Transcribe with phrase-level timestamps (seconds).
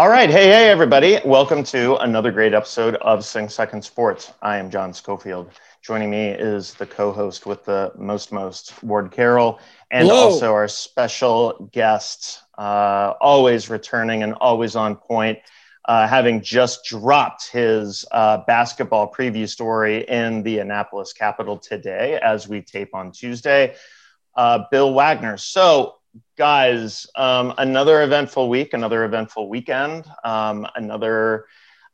[0.00, 0.30] All right.
[0.30, 1.18] Hey, hey, everybody.
[1.26, 4.32] Welcome to another great episode of Sing Second Sports.
[4.40, 5.50] I am John Schofield.
[5.82, 9.58] Joining me is the co host with the most, most, Ward Carroll,
[9.90, 10.24] and Hello.
[10.24, 15.38] also our special guest, uh, always returning and always on point,
[15.86, 22.46] uh, having just dropped his uh, basketball preview story in the Annapolis Capital today as
[22.46, 23.74] we tape on Tuesday.
[24.36, 25.38] Uh, Bill Wagner.
[25.38, 25.94] So,
[26.36, 31.46] guys, um, another eventful week, another eventful weekend, um, another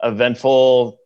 [0.02, 0.98] eventful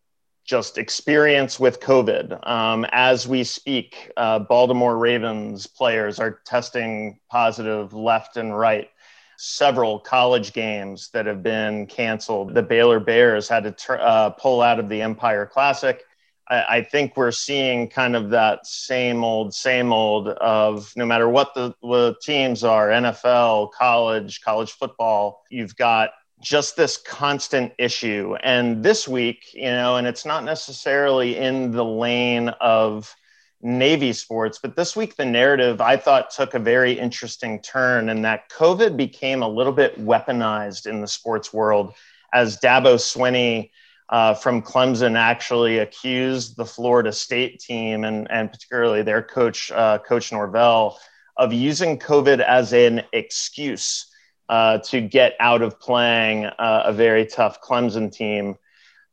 [0.43, 2.47] just experience with COVID.
[2.47, 8.89] Um, as we speak, uh, Baltimore Ravens players are testing positive left and right.
[9.37, 12.53] Several college games that have been canceled.
[12.53, 16.03] The Baylor Bears had to tur- uh, pull out of the Empire Classic.
[16.47, 21.27] I, I think we're seeing kind of that same old, same old of no matter
[21.29, 28.35] what the, the teams are NFL, college, college football, you've got just this constant issue.
[28.43, 33.15] And this week, you know, and it's not necessarily in the lane of
[33.61, 38.25] Navy sports, but this week the narrative I thought took a very interesting turn, and
[38.25, 41.93] that COVID became a little bit weaponized in the sports world
[42.33, 43.69] as Dabo Swinney
[44.09, 49.99] uh, from Clemson actually accused the Florida State team and, and particularly their coach, uh,
[49.99, 50.99] Coach Norvell,
[51.37, 54.10] of using COVID as an excuse
[54.51, 58.57] uh, to get out of playing uh, a very tough Clemson team.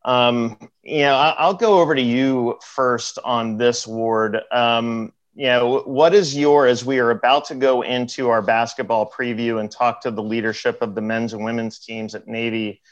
[0.04, 4.40] Um, you know, I, will go over to you first on this, Ward.
[4.50, 9.08] Um, you know, what is your, as we are about to go into our basketball
[9.08, 12.82] preview and talk to the leadership of the men's and women's teams at Navy,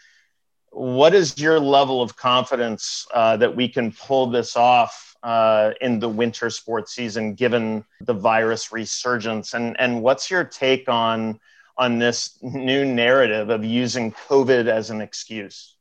[0.70, 5.98] what is your level of confidence uh, that we can pull this off uh, in
[5.98, 9.52] the winter sports season, given the virus resurgence?
[9.52, 11.40] And and what's your take on
[11.78, 15.76] on this new narrative of using COVID as an excuse?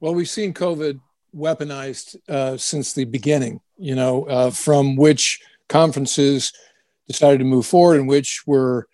[0.00, 1.00] Well, we've seen COVID
[1.34, 3.60] weaponized uh, since the beginning.
[3.76, 6.52] You know, uh, from which conferences
[7.06, 8.88] decided to move forward, and which were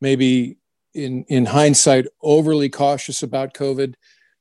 [0.00, 0.56] maybe
[0.94, 3.94] in in hindsight overly cautious about COVID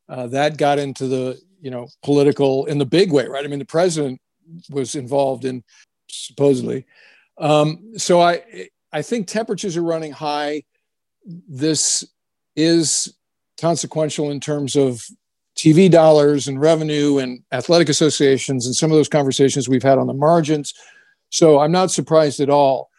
[0.09, 3.46] uh, that got into the you know political in the big way, right?
[3.46, 4.19] I mean, the president
[4.69, 5.64] was involved in
[6.09, 6.86] supposedly.
[7.38, 10.64] Um, so I I think temperatures are running high.
[11.25, 12.06] This
[12.56, 13.13] is
[13.59, 15.06] consequential in terms of
[15.57, 20.07] TV dollars and revenue and athletic associations and some of those conversations we've had on
[20.07, 20.74] the margins.
[21.30, 22.90] So I'm not surprised at all.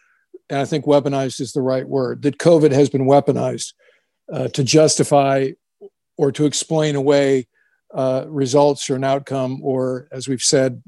[0.49, 3.73] And I think weaponized is the right word that COVID has been weaponized
[4.31, 5.51] uh, to justify
[6.17, 7.47] or to explain away
[7.93, 10.81] uh, results or an outcome, or as we've said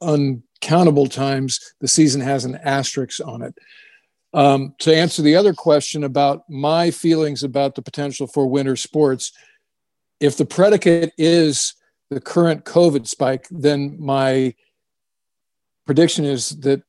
[0.00, 3.54] uncountable times, the season has an asterisk on it.
[4.34, 9.32] Um, to answer the other question about my feelings about the potential for winter sports,
[10.20, 11.74] if the predicate is
[12.10, 14.54] the current COVID spike, then my
[15.84, 16.82] prediction is that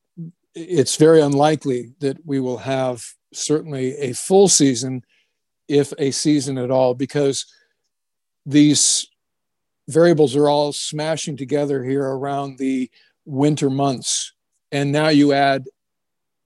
[0.54, 5.04] it's very unlikely that we will have certainly a full season
[5.68, 7.46] if a season at all, because
[8.46, 9.08] these
[9.88, 12.90] variables are all smashing together here around the
[13.24, 14.32] winter months.
[14.70, 15.66] And now you add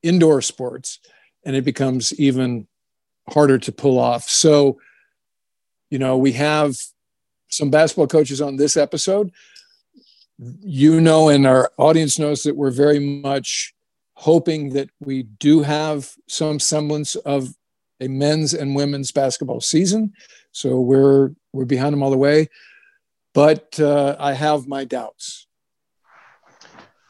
[0.03, 0.99] indoor sports,
[1.45, 2.67] and it becomes even
[3.29, 4.29] harder to pull off.
[4.29, 4.81] So,
[5.91, 6.77] you know, we have
[7.49, 9.33] some basketball coaches on this episode.
[10.61, 13.75] You know, and our audience knows that we're very much
[14.15, 17.55] hoping that we do have some semblance of
[18.01, 20.13] a men's and women's basketball season.
[20.53, 22.49] So we're we're behind them all the way,
[23.35, 25.48] but uh, I have my doubts.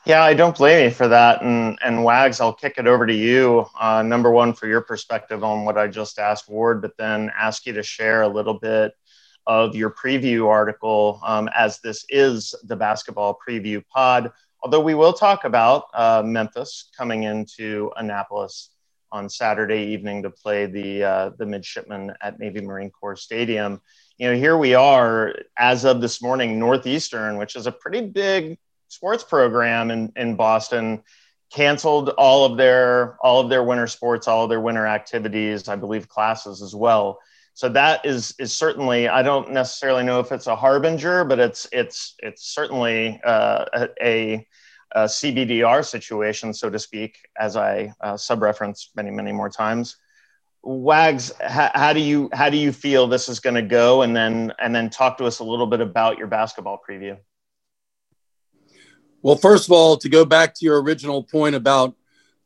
[0.09, 1.43] Yeah, I don't blame you for that.
[1.43, 3.67] And and Wags, I'll kick it over to you.
[3.79, 7.67] Uh, number one, for your perspective on what I just asked Ward, but then ask
[7.67, 8.93] you to share a little bit
[9.47, 14.33] of your preview article, um, as this is the basketball preview pod.
[14.63, 18.71] Although we will talk about uh, Memphis coming into Annapolis
[19.13, 23.83] on Saturday evening to play the uh, the midshipmen at Navy Marine Corps Stadium.
[24.17, 28.59] You know, here we are as of this morning, Northeastern, which is a pretty big
[28.89, 31.03] sports program in, in Boston,
[31.51, 35.77] canceled all of their all of their winter sports, all of their winter activities, I
[35.77, 37.19] believe classes as well.
[37.55, 41.67] So that is is certainly I don't necessarily know if it's a harbinger, but it's
[41.73, 43.65] it's it's certainly uh,
[44.01, 44.47] a,
[44.95, 49.97] a CBDR situation, so to speak, as I uh, sub-reference many, many more times.
[50.63, 54.03] Wags, how, do you how do you feel this is going to go?
[54.03, 57.17] And then and then talk to us a little bit about your basketball preview.
[59.23, 61.95] Well, first of all, to go back to your original point about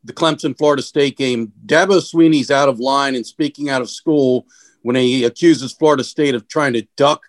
[0.03, 4.47] the Clemson Florida State game, Dabo Swinney's out of line and speaking out of school
[4.81, 7.23] when he accuses Florida State of trying to duck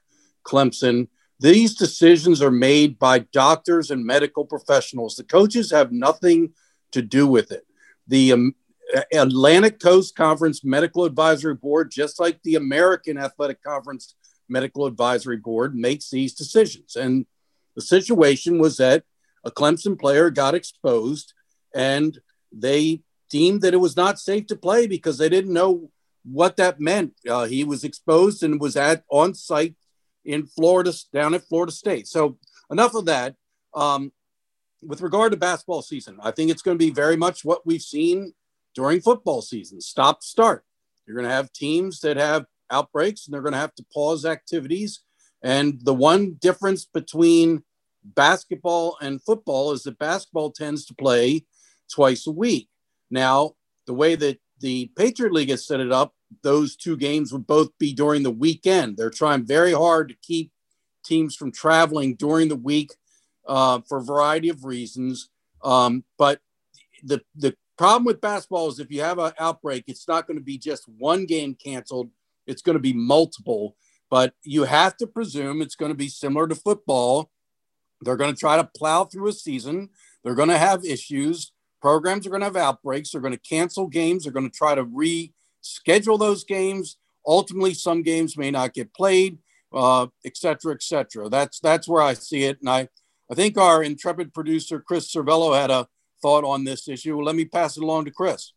[0.44, 1.08] Clemson.
[1.40, 5.16] These decisions are made by doctors and medical professionals.
[5.16, 6.54] The coaches have nothing
[6.92, 7.66] to do with it.
[8.08, 8.54] The um,
[9.12, 14.14] Atlantic Coast Conference Medical Advisory Board, just like the American Athletic Conference
[14.48, 16.96] Medical Advisory Board, makes these decisions.
[16.96, 17.26] And
[17.74, 19.04] the situation was that
[19.44, 21.32] a Clemson player got exposed
[21.74, 22.18] and
[22.52, 25.90] they deemed that it was not safe to play because they didn't know
[26.24, 27.14] what that meant.
[27.28, 29.74] Uh, he was exposed and was at on site
[30.24, 32.08] in Florida, down at Florida State.
[32.08, 32.38] So
[32.70, 33.36] enough of that.
[33.74, 34.12] Um,
[34.82, 37.82] with regard to basketball season, I think it's going to be very much what we've
[37.82, 38.34] seen
[38.74, 40.64] during football season: stop, start.
[41.06, 44.24] You're going to have teams that have outbreaks, and they're going to have to pause
[44.24, 45.00] activities.
[45.42, 47.64] And the one difference between
[48.04, 51.44] basketball and football is that basketball tends to play
[51.92, 52.68] twice a week.
[53.10, 53.52] Now,
[53.86, 57.70] the way that the Patriot League has set it up, those two games would both
[57.78, 58.96] be during the weekend.
[58.96, 60.50] They're trying very hard to keep
[61.04, 62.92] teams from traveling during the week
[63.46, 65.28] uh, for a variety of reasons.
[65.62, 66.40] Um, but
[67.02, 70.44] the the problem with basketball is if you have an outbreak, it's not going to
[70.44, 72.10] be just one game canceled.
[72.46, 73.76] It's going to be multiple.
[74.10, 77.30] But you have to presume it's going to be similar to football.
[78.04, 79.90] They're going to try to plow through a season.
[80.22, 81.52] They're going to have issues.
[81.80, 83.10] Programs are going to have outbreaks.
[83.10, 84.24] They're going to cancel games.
[84.24, 86.96] They're going to try to reschedule those games.
[87.26, 89.38] Ultimately, some games may not get played,
[89.72, 91.28] uh, et cetera, et cetera.
[91.28, 92.58] That's that's where I see it.
[92.60, 92.88] And I,
[93.30, 95.88] I think our intrepid producer Chris Cervello had a
[96.20, 97.16] thought on this issue.
[97.16, 98.52] Well, let me pass it along to Chris.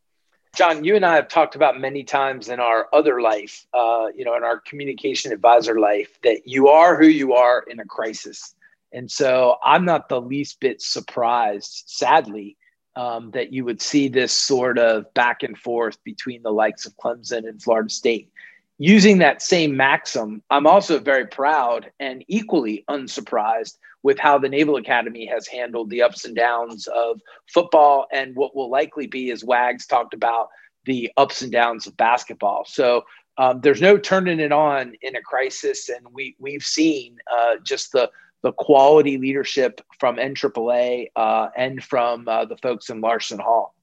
[0.56, 4.26] John, you and I have talked about many times in our other life, uh, you
[4.26, 8.56] know, in our communication advisor life, that you are who you are in a crisis.
[8.94, 12.58] And so I'm not the least bit surprised, sadly,
[12.96, 16.98] um, that you would see this sort of back and forth between the likes of
[16.98, 18.32] Clemson and Florida State.
[18.80, 24.78] Using that same maxim, I'm also very proud and equally unsurprised with how the Naval
[24.78, 27.20] Academy has handled the ups and downs of
[27.52, 30.50] football and what will likely be, as Wags talked about,
[30.86, 32.66] the ups and downs of basketball.
[32.66, 33.04] So
[33.38, 37.92] um, there's no turning it on in a crisis, and we we've seen uh, just
[37.92, 38.10] the
[38.44, 43.74] the quality leadership from NAAA uh, and from uh, the folks in Larson Hall.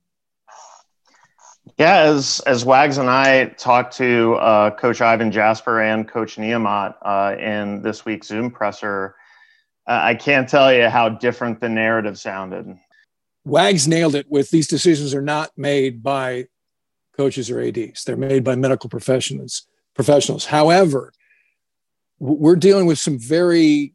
[1.78, 6.94] Yeah, as as Wags and I talked to uh, Coach Ivan Jasper and Coach Niumat
[7.02, 9.16] uh, in this week's Zoom presser,
[9.86, 12.78] uh, I can't tell you how different the narrative sounded.
[13.44, 14.26] Wags nailed it.
[14.28, 16.46] With these decisions are not made by
[17.16, 19.66] coaches or ads; they're made by medical professionals.
[19.94, 20.46] Professionals.
[20.46, 21.12] However,
[22.18, 23.94] we're dealing with some very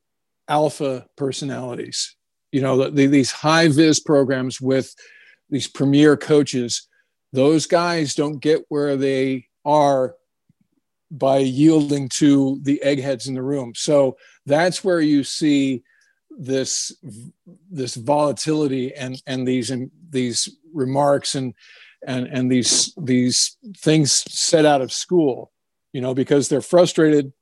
[0.50, 2.16] alpha personalities.
[2.52, 4.94] You know, the, the, these high vis programs with
[5.50, 6.88] these premier coaches,
[7.32, 10.16] those guys don't get where they are
[11.12, 13.74] by yielding to the eggheads in the room.
[13.76, 15.84] So that's where you see
[16.40, 16.96] this
[17.70, 21.54] this volatility and and these and these remarks and
[22.08, 25.52] and and these these things set out of school
[25.92, 27.34] you know because they're frustrated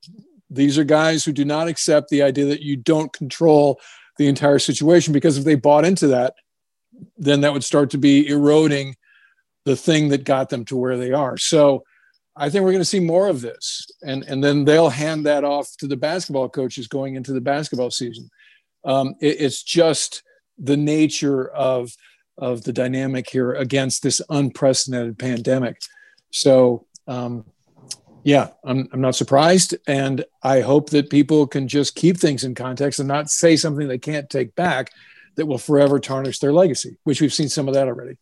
[0.49, 3.79] these are guys who do not accept the idea that you don't control
[4.17, 6.35] the entire situation because if they bought into that,
[7.17, 8.95] then that would start to be eroding
[9.65, 11.37] the thing that got them to where they are.
[11.37, 11.83] So
[12.35, 13.87] I think we're going to see more of this.
[14.03, 17.91] And, and then they'll hand that off to the basketball coaches going into the basketball
[17.91, 18.29] season.
[18.85, 20.23] Um, it, it's just
[20.57, 21.91] the nature of,
[22.37, 25.81] of the dynamic here against this unprecedented pandemic.
[26.31, 27.45] So um,
[28.27, 29.77] yeah, I'm, I'm not surprised.
[29.87, 33.87] And I hope that people can just keep things in context and not say something
[33.87, 34.91] they can't take back
[35.37, 38.17] that will forever tarnish their legacy, which we've seen some of that already.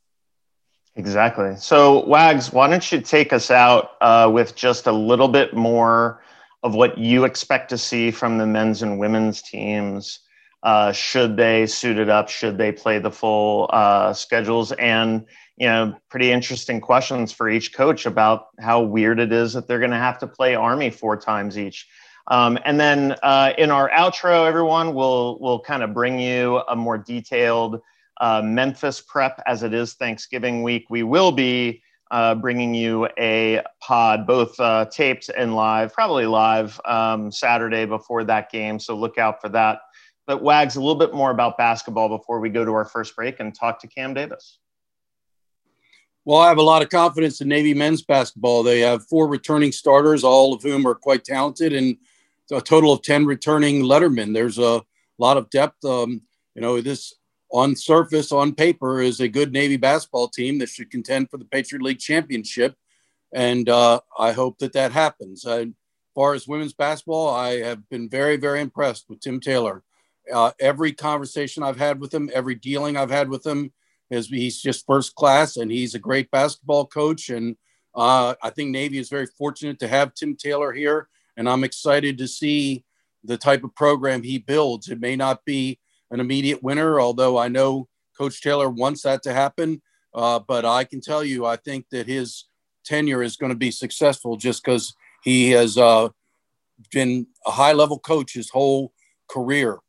[0.96, 1.56] Exactly.
[1.56, 6.22] So, Wags, why don't you take us out uh, with just a little bit more
[6.62, 10.20] of what you expect to see from the men's and women's teams?
[10.62, 12.30] Uh, should they suit it up?
[12.30, 14.72] Should they play the full uh, schedules?
[14.74, 15.26] And
[15.58, 19.80] you know, pretty interesting questions for each coach about how weird it is that they're
[19.80, 21.88] going to have to play Army four times each.
[22.28, 26.76] Um, and then uh, in our outro, everyone, we'll we'll kind of bring you a
[26.76, 27.82] more detailed
[28.20, 30.86] uh, Memphis prep as it is Thanksgiving week.
[30.90, 36.80] We will be uh, bringing you a pod, both uh, taped and live, probably live
[36.86, 38.80] um, Saturday before that game.
[38.80, 39.80] So look out for that.
[40.28, 43.40] But Wags, a little bit more about basketball before we go to our first break
[43.40, 44.60] and talk to Cam Davis.
[46.26, 48.64] Well, I have a lot of confidence in Navy men's basketball.
[48.64, 51.98] They have four returning starters, all of whom are quite talented, and
[52.52, 54.34] a total of 10 returning lettermen.
[54.34, 54.82] There's a
[55.20, 55.86] lot of depth.
[55.86, 56.24] Um,
[56.56, 57.14] you know, this
[57.52, 61.46] on surface, on paper, is a good Navy basketball team that should contend for the
[61.46, 62.76] Patriot League championship.
[63.32, 65.46] And uh, I hope that that happens.
[65.46, 65.68] as
[66.16, 69.84] far as women's basketball, I have been very, very impressed with Tim Taylor.
[70.34, 73.72] Uh, every conversation I've had with him, every dealing I've had with him,
[74.10, 77.30] he's just first class and he's a great basketball coach.
[77.30, 77.56] And
[77.96, 81.08] uh, I think Navy is very fortunate to have Tim Taylor here.
[81.38, 82.84] And I'm excited to see
[83.24, 84.90] the type of program he builds.
[84.90, 85.80] It may not be
[86.12, 89.82] an immediate winner, although I know Coach Taylor wants that to happen.
[90.14, 92.46] Uh, but I can tell you, I think that his
[92.86, 94.94] tenure is going to be successful just because
[95.24, 96.10] he has uh,
[96.92, 98.94] been a high level coach his whole
[99.28, 99.80] career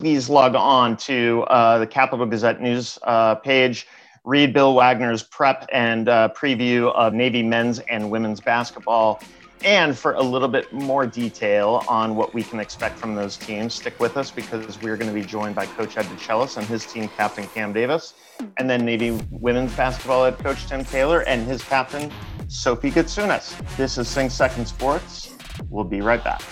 [0.00, 3.88] please log on to uh, the Capital Gazette news uh, page.
[4.24, 9.20] Read Bill Wagner's prep and uh, preview of Navy men's and women's basketball.
[9.64, 13.74] And for a little bit more detail on what we can expect from those teams,
[13.74, 16.86] stick with us because we're going to be joined by Coach Ed DeChellis and his
[16.86, 18.14] team captain Cam Davis,
[18.56, 22.12] and then Navy women's basketball head coach Tim Taylor and his captain
[22.46, 23.60] Sophie Gutsunas.
[23.76, 25.34] This is Sing Second Sports.
[25.68, 26.42] We'll be right back.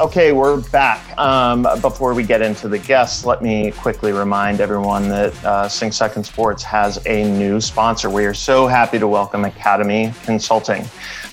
[0.00, 1.16] Okay, we're back.
[1.18, 5.92] Um, before we get into the guests, let me quickly remind everyone that uh, Sing
[5.92, 8.08] Second Sports has a new sponsor.
[8.08, 10.86] We are so happy to welcome Academy Consulting.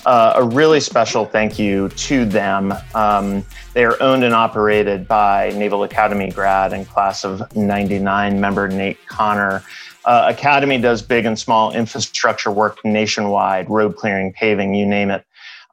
[0.06, 2.74] Uh, a really special thank you to them.
[2.94, 8.68] Um, they are owned and operated by Naval Academy grad and class of 99 member
[8.68, 9.64] Nate Connor.
[10.06, 15.26] Uh, Academy does big and small infrastructure work nationwide, road clearing, paving, you name it.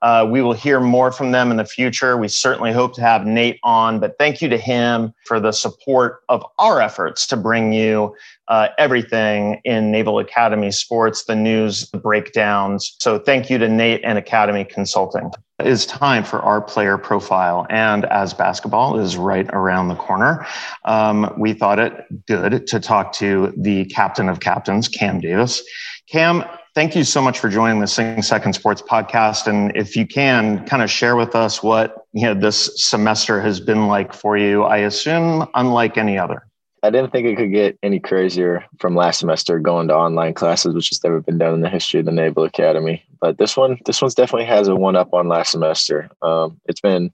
[0.06, 2.16] Uh, we will hear more from them in the future.
[2.16, 6.22] We certainly hope to have Nate on, but thank you to him for the support
[6.28, 8.14] of our efforts to bring you
[8.46, 12.94] uh, everything in Naval Academy sports, the news, the breakdowns.
[13.00, 15.32] So thank you to Nate and Academy Consulting.
[15.58, 17.66] It is time for our player profile.
[17.68, 20.46] And as basketball is right around the corner,
[20.84, 25.64] um, we thought it good to talk to the captain of captains, Cam Davis.
[26.08, 26.44] Cam,
[26.76, 29.46] thank you so much for joining the Sing Second Sports podcast.
[29.46, 33.58] And if you can, kind of share with us what you know this semester has
[33.58, 34.62] been like for you.
[34.62, 36.46] I assume unlike any other.
[36.82, 40.74] I didn't think it could get any crazier from last semester going to online classes,
[40.74, 43.02] which has never been done in the history of the Naval Academy.
[43.20, 46.10] But this one, this one's definitely has a one up on last semester.
[46.20, 47.10] Um, it's been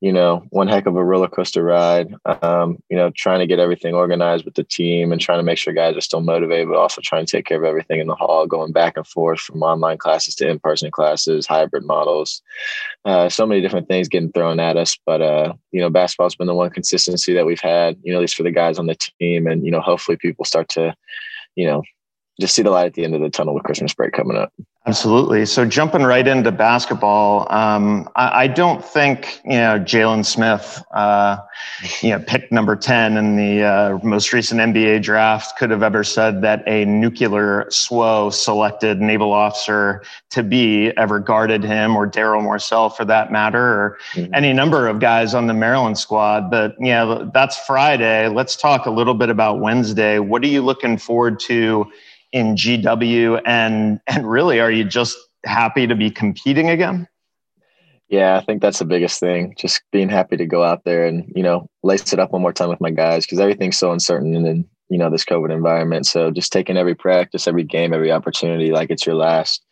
[0.00, 2.14] you know, one heck of a roller coaster ride.
[2.24, 5.58] Um, you know, trying to get everything organized with the team and trying to make
[5.58, 8.14] sure guys are still motivated, but also trying to take care of everything in the
[8.14, 12.40] hall, going back and forth from online classes to in-person classes, hybrid models,
[13.04, 14.98] uh, so many different things getting thrown at us.
[15.04, 18.22] But uh, you know, basketball's been the one consistency that we've had, you know, at
[18.22, 20.94] least for the guys on the team, and you know, hopefully people start to,
[21.56, 21.82] you know,
[22.40, 24.50] just see the light at the end of the tunnel with Christmas break coming up.
[24.86, 25.44] Absolutely.
[25.44, 31.36] So jumping right into basketball, um, I, I, don't think you know Jalen Smith, uh,
[32.00, 36.02] you know, pick number ten in the uh, most recent NBA draft, could have ever
[36.02, 42.42] said that a nuclear SWO selected naval officer to be ever guarded him, or Daryl
[42.42, 44.34] Morsell for that matter, or mm-hmm.
[44.34, 46.50] any number of guys on the Maryland squad.
[46.50, 48.28] But yeah, that's Friday.
[48.28, 50.20] Let's talk a little bit about Wednesday.
[50.20, 51.92] What are you looking forward to?
[52.32, 57.06] In GW and and really are you just happy to be competing again?
[58.08, 59.54] Yeah, I think that's the biggest thing.
[59.56, 62.52] Just being happy to go out there and, you know, lace it up one more
[62.52, 66.06] time with my guys because everything's so uncertain in, you know, this COVID environment.
[66.06, 69.64] So just taking every practice, every game, every opportunity like it's your last.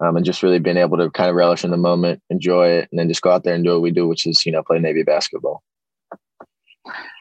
[0.00, 2.88] Um, and just really being able to kind of relish in the moment, enjoy it,
[2.90, 4.62] and then just go out there and do what we do, which is, you know,
[4.62, 5.62] play Navy basketball.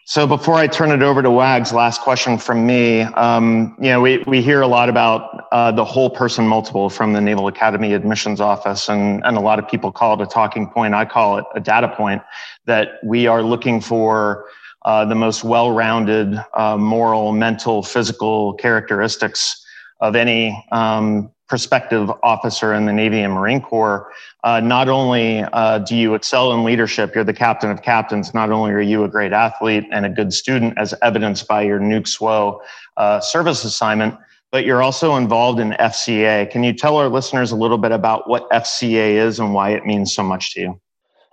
[0.07, 3.01] So before I turn it over to Wags, last question from me.
[3.01, 7.13] Um, you know, we, we hear a lot about uh, the whole person multiple from
[7.13, 10.69] the Naval Academy admissions office, and, and a lot of people call it a talking
[10.69, 10.93] point.
[10.93, 12.21] I call it a data point
[12.65, 14.45] that we are looking for
[14.83, 19.64] uh, the most well-rounded uh, moral, mental, physical characteristics
[19.99, 24.11] of any um, prospective officer in the Navy and Marine Corps,
[24.43, 28.51] uh, not only uh, do you excel in leadership, you're the captain of captains, not
[28.51, 32.07] only are you a great athlete and a good student, as evidenced by your Nuke
[32.07, 32.59] SWO
[32.97, 34.15] uh, service assignment,
[34.51, 36.49] but you're also involved in FCA.
[36.49, 39.85] Can you tell our listeners a little bit about what FCA is and why it
[39.85, 40.81] means so much to you?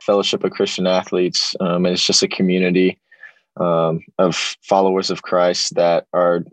[0.00, 1.54] Fellowship of Christian Athletes.
[1.60, 2.98] Um, it's just a community
[3.58, 6.44] um, of followers of Christ that are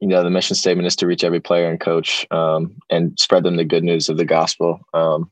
[0.00, 3.42] you know the mission statement is to reach every player and coach um, and spread
[3.42, 5.30] them the good news of the gospel um,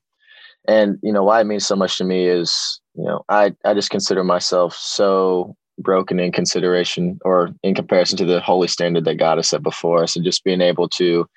[0.67, 3.75] and you know why it means so much to me is you know i i
[3.75, 9.17] just consider myself so broken in consideration or in comparison to the holy standard that
[9.17, 10.17] God has set before us.
[10.17, 11.29] And just being able to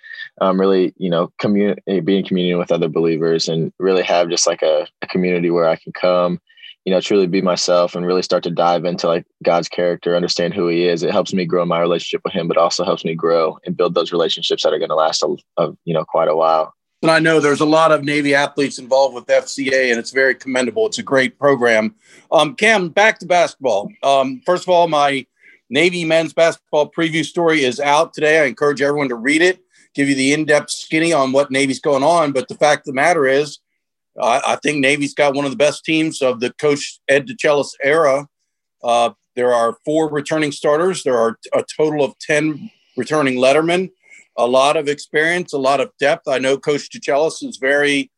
[0.42, 4.30] um, really, you know, communicate, eh, be in communion with other believers and really have
[4.30, 6.40] just like a, a community where I can come,
[6.88, 10.54] you know, truly be myself and really start to dive into like God's character, understand
[10.54, 11.04] who he is.
[11.04, 13.94] It helps me grow my relationship with him, but also helps me grow and build
[13.94, 16.74] those relationships that are going to last a, a, you know, quite a while.
[17.02, 20.34] And I know there's a lot of Navy athletes involved with FCA, and it's very
[20.34, 20.88] commendable.
[20.88, 21.94] It's a great program.
[22.32, 23.92] Um, Cam, back to basketball.
[24.02, 25.26] Um, first of all, my
[25.70, 28.40] Navy men's basketball preview story is out today.
[28.40, 29.60] I encourage everyone to read it,
[29.94, 32.32] give you the in depth skinny on what Navy's going on.
[32.32, 33.60] But the fact of the matter is,
[34.20, 37.72] uh, I think Navy's got one of the best teams of the coach Ed DeChellis
[37.84, 38.28] era.
[38.84, 41.04] Uh, there are four returning starters.
[41.04, 43.92] There are a total of 10 returning lettermen
[44.38, 46.28] a lot of experience, a lot of depth.
[46.28, 48.12] I know Coach DeChellis is very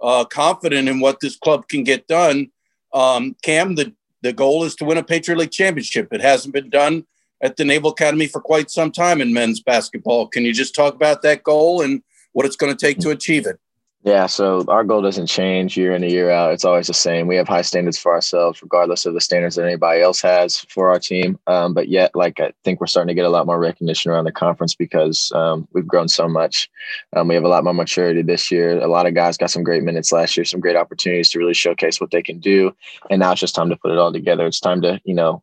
[0.00, 2.50] uh, confident in what this club can get done.
[2.94, 6.12] Um, Cam, the, the goal is to win a Patriot League championship.
[6.12, 7.04] It hasn't been done
[7.42, 10.28] at the Naval Academy for quite some time in men's basketball.
[10.28, 13.46] Can you just talk about that goal and what it's going to take to achieve
[13.46, 13.58] it?
[14.06, 16.52] Yeah, so our goal doesn't change year in and year out.
[16.52, 17.26] It's always the same.
[17.26, 20.90] We have high standards for ourselves, regardless of the standards that anybody else has for
[20.90, 21.40] our team.
[21.48, 24.26] Um, but yet, like I think we're starting to get a lot more recognition around
[24.26, 26.70] the conference because um, we've grown so much.
[27.16, 28.80] Um, we have a lot more maturity this year.
[28.80, 31.52] A lot of guys got some great minutes last year, some great opportunities to really
[31.52, 32.76] showcase what they can do.
[33.10, 34.46] And now it's just time to put it all together.
[34.46, 35.42] It's time to you know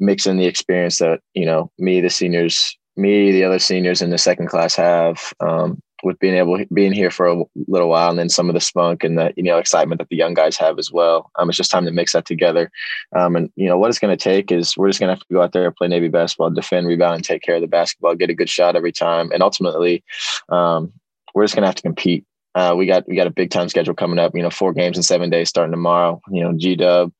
[0.00, 4.08] mix in the experience that you know me, the seniors, me, the other seniors in
[4.08, 5.34] the second class have.
[5.40, 8.60] Um, with being able being here for a little while and then some of the
[8.60, 11.56] spunk and the you know excitement that the young guys have as well um, it's
[11.56, 12.70] just time to mix that together
[13.16, 15.20] um, and you know what it's going to take is we're just going to have
[15.20, 17.66] to go out there and play navy basketball defend rebound and take care of the
[17.66, 20.02] basketball get a good shot every time and ultimately
[20.50, 20.92] um,
[21.34, 22.24] we're just going to have to compete
[22.54, 24.96] uh, we got we got a big time schedule coming up you know four games
[24.96, 27.12] in seven days starting tomorrow you know g-dub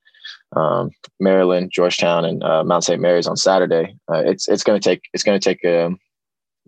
[0.56, 3.00] um, Maryland, Georgetown, and uh, Mount St.
[3.00, 3.97] Mary's on Saturday.
[4.11, 5.99] Uh, it's it's going to take it's going to take um,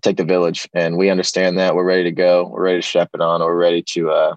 [0.01, 1.75] take the village and we understand that.
[1.75, 2.49] We're ready to go.
[2.49, 3.41] We're ready to strap it on.
[3.41, 4.37] We're ready to uh,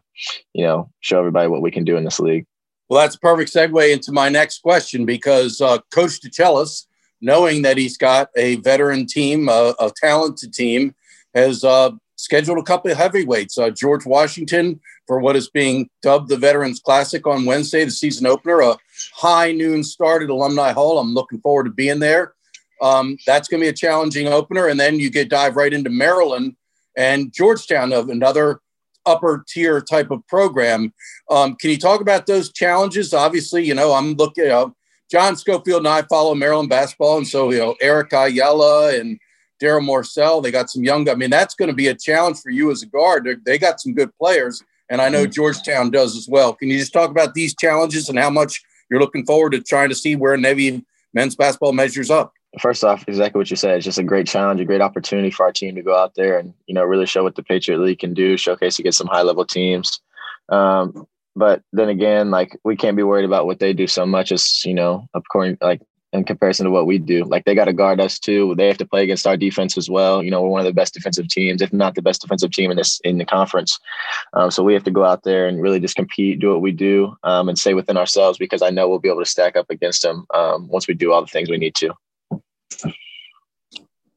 [0.53, 2.45] you know show everybody what we can do in this league.
[2.89, 6.85] Well that's a perfect segue into my next question because uh, coach DeChellis,
[7.21, 10.95] knowing that he's got a veteran team a talented team
[11.33, 13.57] has uh, scheduled a couple of heavyweights.
[13.57, 18.27] Uh, george washington for what is being dubbed the veterans classic on wednesday the season
[18.27, 18.77] opener a
[19.13, 20.99] high noon start at alumni hall.
[20.99, 22.33] I'm looking forward to being there
[22.83, 24.67] um, that's going to be a challenging opener.
[24.67, 26.55] And then you get dive right into Maryland
[26.97, 28.59] and Georgetown of another
[29.05, 30.93] upper tier type of program.
[31.29, 33.13] Um, can you talk about those challenges?
[33.13, 34.67] Obviously, you know, I'm looking, uh,
[35.09, 37.17] John Schofield and I follow Maryland basketball.
[37.17, 39.17] And so, you know, Eric Ayala and
[39.61, 42.49] Daryl Morsell, they got some young, I mean, that's going to be a challenge for
[42.49, 43.25] you as a guard.
[43.25, 44.61] They're, they got some good players.
[44.89, 45.31] And I know mm-hmm.
[45.31, 46.53] Georgetown does as well.
[46.53, 49.89] Can you just talk about these challenges and how much you're looking forward to trying
[49.89, 52.33] to see where Navy men's basketball measures up?
[52.59, 53.77] First off, exactly what you said.
[53.77, 56.37] It's just a great challenge, a great opportunity for our team to go out there
[56.37, 59.23] and you know really show what the Patriot League can do, showcase against some high
[59.23, 60.01] level teams.
[60.49, 64.31] Um, but then again, like we can't be worried about what they do so much
[64.31, 65.81] as you know, according like
[66.13, 67.23] in comparison to what we do.
[67.23, 68.53] Like they got to guard us too.
[68.55, 70.21] They have to play against our defense as well.
[70.21, 72.69] You know, we're one of the best defensive teams, if not the best defensive team
[72.69, 73.79] in this in the conference.
[74.33, 76.71] Um, so we have to go out there and really just compete, do what we
[76.71, 79.71] do, um, and stay within ourselves because I know we'll be able to stack up
[79.71, 81.93] against them um, once we do all the things we need to.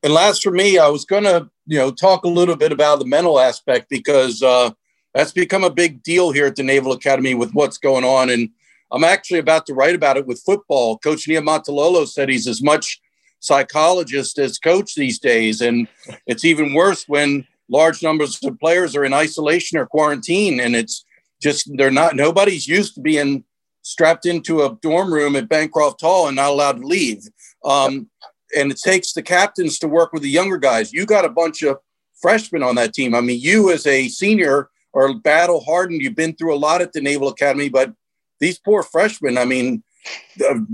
[0.02, 2.98] And last for me, I was going to, you know, talk a little bit about
[2.98, 4.70] the mental aspect because uh,
[5.14, 8.30] that's become a big deal here at the Naval Academy with what's going on.
[8.30, 8.50] And
[8.92, 10.98] I'm actually about to write about it with football.
[10.98, 13.00] Coach Niumatalolo said he's as much
[13.40, 15.60] psychologist as coach these days.
[15.60, 15.88] And
[16.26, 20.60] it's even worse when large numbers of players are in isolation or quarantine.
[20.60, 21.04] And it's
[21.42, 23.44] just, they're not, nobody's used to being
[23.82, 27.22] strapped into a dorm room at Bancroft Hall and not allowed to leave.
[27.64, 28.08] Um,
[28.56, 30.92] and it takes the captains to work with the younger guys.
[30.92, 31.78] You got a bunch of
[32.20, 33.14] freshmen on that team.
[33.14, 36.02] I mean, you as a senior are battle hardened.
[36.02, 37.92] You've been through a lot at the Naval Academy, but
[38.40, 39.82] these poor freshmen, I mean,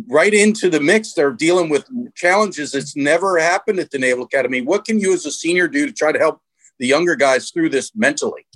[0.08, 4.61] right into the mix, they're dealing with challenges that's never happened at the Naval Academy.
[4.61, 6.40] What can you as a senior do to try to help
[6.78, 8.46] the younger guys through this mentally?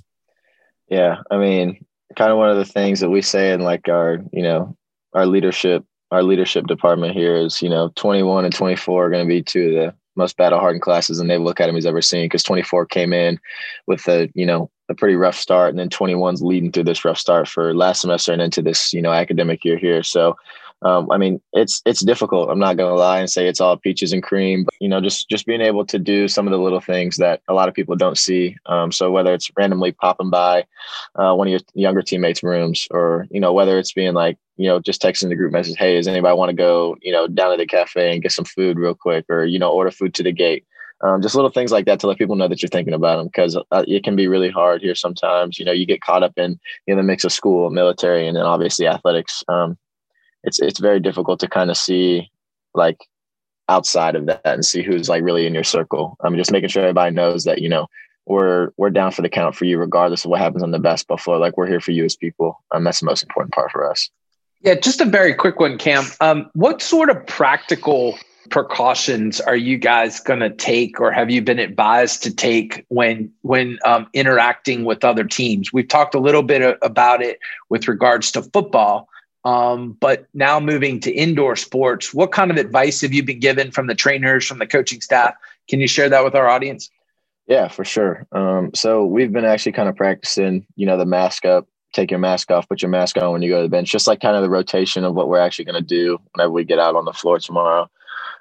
[0.89, 4.19] Yeah, I mean, kind of one of the things that we say in like our,
[4.31, 4.77] you know,
[5.13, 9.27] our leadership our leadership department here is, you know, 21 and 24 are going to
[9.27, 12.85] be two of the most battle hardened classes the Naval Academy's ever seen because 24
[12.87, 13.39] came in
[13.85, 17.17] with a, you know, a pretty rough start and then 21's leading through this rough
[17.17, 20.01] start for last semester and into this, you know, academic year here.
[20.01, 20.37] So
[20.83, 22.49] um, I mean, it's it's difficult.
[22.49, 25.27] I'm not gonna lie and say it's all peaches and cream, but you know, just
[25.27, 27.95] just being able to do some of the little things that a lot of people
[27.95, 28.55] don't see.
[28.67, 30.65] Um, so whether it's randomly popping by
[31.15, 34.67] uh, one of your younger teammates' rooms, or you know, whether it's being like, you
[34.67, 37.51] know, just texting the group message, hey, does anybody want to go, you know, down
[37.51, 40.23] to the cafe and get some food real quick, or you know, order food to
[40.23, 40.65] the gate.
[41.01, 43.27] Um, just little things like that to let people know that you're thinking about them
[43.27, 45.59] because uh, it can be really hard here sometimes.
[45.59, 48.43] You know, you get caught up in in the mix of school, military, and then
[48.43, 49.43] obviously athletics.
[49.47, 49.77] Um,
[50.43, 52.29] it's it's very difficult to kind of see
[52.73, 52.97] like
[53.69, 56.17] outside of that and see who's like really in your circle.
[56.21, 57.87] I'm mean, just making sure everybody knows that you know
[58.25, 61.17] we're we're down for the count for you regardless of what happens on the basketball
[61.17, 61.37] floor.
[61.37, 62.63] Like we're here for you as people.
[62.71, 64.09] Um, that's the most important part for us.
[64.61, 66.05] Yeah, just a very quick one, Cam.
[66.19, 68.17] Um, what sort of practical
[68.49, 73.31] precautions are you guys going to take, or have you been advised to take when
[73.41, 75.71] when um, interacting with other teams?
[75.71, 79.07] We've talked a little bit about it with regards to football,
[79.47, 83.71] um, but now moving to indoor sports, what kind of advice have you been given
[83.71, 85.35] from the trainers, from the coaching staff?
[85.69, 86.91] Can you share that with our audience?
[87.47, 88.27] Yeah, for sure.
[88.33, 92.19] Um, so we've been actually kind of practicing, you know, the mask up, take your
[92.19, 94.35] mask off, put your mask on when you go to the bench, just like kind
[94.35, 97.05] of the rotation of what we're actually going to do whenever we get out on
[97.05, 97.89] the floor tomorrow.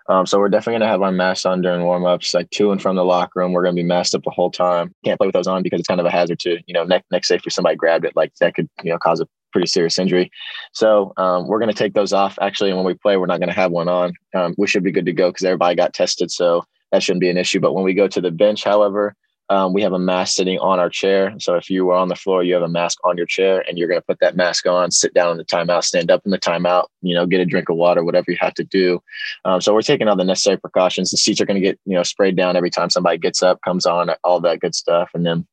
[0.09, 2.83] Um, so we're definitely going to have our masks on during warmups, like to and
[2.83, 3.53] from the locker room.
[3.53, 4.92] We're going to be masked up the whole time.
[5.05, 7.05] Can't play with those on because it's kind of a hazard to, you know, neck,
[7.12, 7.51] neck safety.
[7.51, 10.31] Somebody grabbed it, like that could, you know, cause a pretty serious injury.
[10.73, 12.38] So um, we're going to take those off.
[12.42, 14.12] Actually, when we play, we're not going to have one on.
[14.35, 16.31] Um, we should be good to go because everybody got tested.
[16.31, 17.59] So that shouldn't be an issue.
[17.59, 19.14] But when we go to the bench, however,
[19.49, 21.35] um, we have a mask sitting on our chair.
[21.38, 23.79] So if you were on the floor, you have a mask on your chair and
[23.79, 26.33] you're going to put that mask on, sit down in the timeout, stand up in
[26.33, 29.01] the timeout, you know, get a drink of water, whatever you have to do.
[29.47, 31.12] Um, so we're taking all the necessary precautions.
[31.12, 33.61] The seats are going to get, you know, sprayed down every time somebody gets up,
[33.62, 35.11] comes on, all that good stuff.
[35.14, 35.47] And then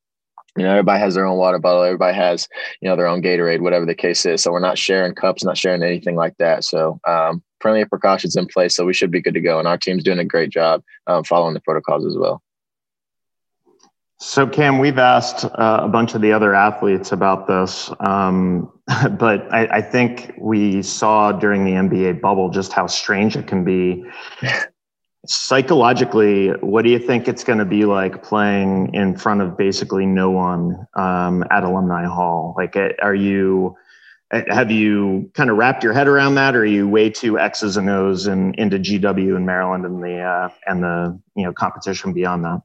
[0.57, 1.83] you know, everybody has their own water bottle.
[1.83, 2.47] Everybody has,
[2.79, 4.41] you know, their own Gatorade, whatever the case is.
[4.41, 6.63] So we're not sharing cups, not sharing anything like that.
[6.63, 8.75] So um, plenty of precautions in place.
[8.75, 9.57] So we should be good to go.
[9.57, 12.41] And our team's doing a great job um, following the protocols as well.
[14.19, 18.71] So, Cam, we've asked uh, a bunch of the other athletes about this, um,
[19.19, 23.65] but I, I, think we saw during the NBA bubble just how strange it can
[23.65, 24.05] be
[25.25, 30.05] psychologically, what do you think it's going to be like playing in front of basically
[30.05, 32.53] no one um, at Alumni Hall?
[32.57, 33.75] Like, uh, are you
[34.31, 37.39] uh, have you kind of wrapped your head around that, or are you way too
[37.39, 41.53] X's and O's and into GW in Maryland and the uh, and the you know
[41.53, 42.61] competition beyond that?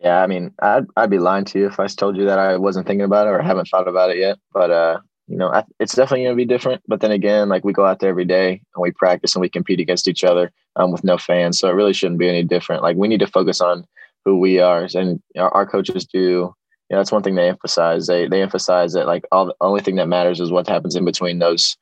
[0.00, 2.56] Yeah, I mean, I'd I'd be lying to you if I told you that I
[2.58, 4.38] wasn't thinking about it or haven't thought about it yet.
[4.52, 6.82] But uh, you know, I, it's definitely going to be different.
[6.86, 9.48] But then again, like we go out there every day and we practice and we
[9.48, 11.58] compete against each other um, with no fans.
[11.58, 12.82] So it really shouldn't be any different.
[12.82, 13.84] Like we need to focus on
[14.24, 14.88] who we are.
[14.94, 16.54] And our, our coaches do
[16.92, 18.06] know, that's one thing they emphasize.
[18.06, 21.04] They they emphasize that like all the only thing that matters is what happens in
[21.04, 21.76] between those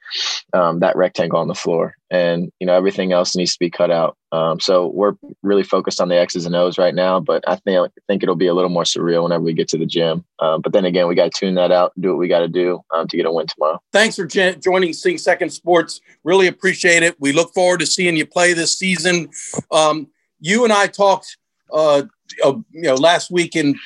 [0.53, 3.91] um, that rectangle on the floor, and you know everything else needs to be cut
[3.91, 4.17] out.
[4.33, 7.79] Um, so we're really focused on the X's and O's right now, but I think
[7.79, 10.25] I think it'll be a little more surreal whenever we get to the gym.
[10.39, 12.49] Um, but then again, we got to tune that out, do what we got to
[12.49, 13.81] do um, to get a win tomorrow.
[13.93, 16.01] Thanks for joining Sing Second Sports.
[16.25, 17.17] Really appreciate it.
[17.21, 19.31] We look forward to seeing you play this season.
[19.73, 20.09] Um,
[20.41, 21.37] you and I talked.
[21.73, 22.03] Uh,
[22.45, 23.79] uh, you know last week in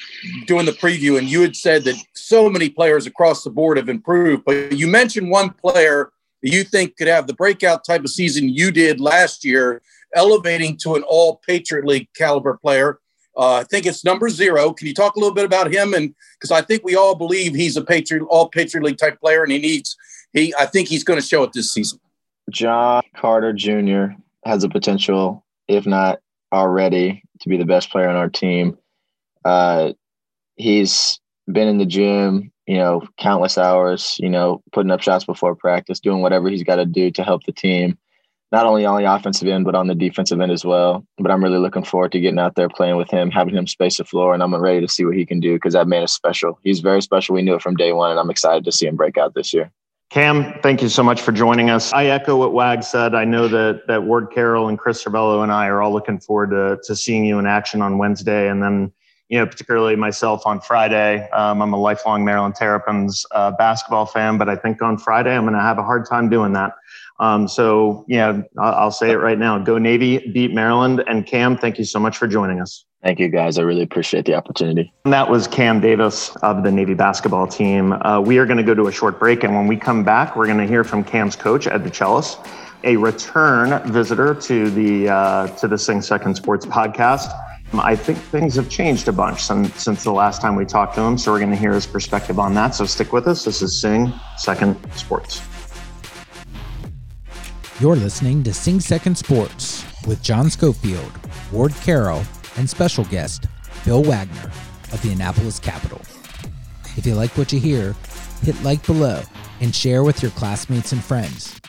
[0.46, 3.88] doing the preview, and you had said that so many players across the board have
[3.88, 6.10] improved, but you mentioned one player
[6.42, 9.82] that you think could have the breakout type of season you did last year,
[10.14, 13.00] elevating to an All Patriot League caliber player.
[13.36, 14.72] Uh, I think it's number zero.
[14.72, 15.94] Can you talk a little bit about him?
[15.94, 19.42] And because I think we all believe he's a Patriot, All Patriot League type player,
[19.42, 19.96] and he needs
[20.32, 20.54] he.
[20.58, 21.98] I think he's going to show it this season.
[22.50, 24.14] John Carter Jr.
[24.44, 26.20] has a potential, if not
[26.52, 28.78] already to be the best player on our team.
[29.44, 29.92] Uh,
[30.56, 31.20] he's
[31.50, 36.00] been in the gym, you know, countless hours, you know, putting up shots before practice,
[36.00, 37.98] doing whatever he's got to do to help the team,
[38.52, 41.04] not only on the offensive end, but on the defensive end as well.
[41.18, 43.98] But I'm really looking forward to getting out there playing with him, having him space
[43.98, 46.12] the floor, and I'm ready to see what he can do because that man is
[46.12, 46.58] special.
[46.62, 47.34] He's very special.
[47.34, 49.52] We knew it from day one, and I'm excited to see him break out this
[49.52, 49.70] year.
[50.10, 51.92] Cam, thank you so much for joining us.
[51.92, 53.14] I echo what Wag said.
[53.14, 56.50] I know that that Ward Carroll and Chris Cervello and I are all looking forward
[56.50, 58.92] to, to seeing you in action on Wednesday, and then
[59.28, 61.28] you know, particularly myself on Friday.
[61.30, 65.44] Um, I'm a lifelong Maryland Terrapins uh, basketball fan, but I think on Friday I'm
[65.44, 66.74] going to have a hard time doing that.
[67.18, 71.56] Um, so yeah, I'll, I'll say it right now: Go Navy, beat Maryland, and Cam.
[71.56, 72.84] Thank you so much for joining us.
[73.04, 73.58] Thank you, guys.
[73.58, 74.90] I really appreciate the opportunity.
[75.04, 77.92] And that was Cam Davis of the Navy basketball team.
[77.92, 80.34] Uh, we are going to go to a short break, and when we come back,
[80.34, 82.38] we're going to hear from Cam's coach, Ed DeChellis,
[82.82, 87.30] a return visitor to the uh, to the Sing Second Sports podcast.
[87.74, 91.02] I think things have changed a bunch since, since the last time we talked to
[91.02, 92.74] him, so we're going to hear his perspective on that.
[92.74, 93.44] So stick with us.
[93.44, 95.42] This is Sing Second Sports.
[97.80, 101.10] You're listening to Sing Second Sports with John Schofield,
[101.50, 102.22] Ward Carroll,
[102.56, 103.46] and special guest
[103.84, 104.50] Bill Wagner
[104.92, 106.00] of the Annapolis Capital.
[106.96, 107.94] If you like what you hear,
[108.42, 109.22] hit like below
[109.60, 111.60] and share with your classmates and friends.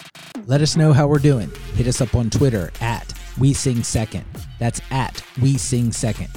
[0.46, 1.52] Let us know how we're doing.
[1.74, 4.26] Hit us up on Twitter at We Sing Second.
[4.60, 6.30] That's at We Sing Second.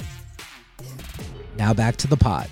[1.57, 2.49] Now back to the pod.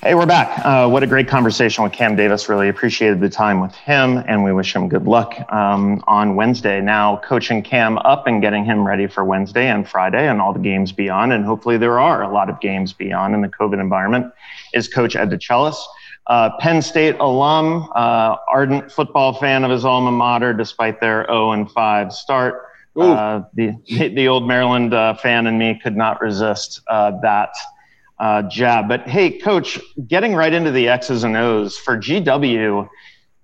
[0.00, 0.64] Hey, we're back.
[0.64, 2.48] Uh, what a great conversation with Cam Davis.
[2.48, 6.80] Really appreciated the time with him, and we wish him good luck um, on Wednesday.
[6.80, 10.60] Now, coaching Cam up and getting him ready for Wednesday and Friday and all the
[10.60, 14.32] games beyond, and hopefully there are a lot of games beyond in the COVID environment,
[14.72, 15.76] is Coach Ed DeChellis.
[16.28, 21.50] Uh, Penn State alum, uh, ardent football fan of his alma mater, despite their 0
[21.50, 22.66] and 5 start.
[22.94, 23.72] Uh, the
[24.14, 27.50] the old Maryland uh, fan in me could not resist uh, that
[28.20, 28.88] uh, jab.
[28.88, 32.88] But hey, coach, getting right into the X's and O's for GW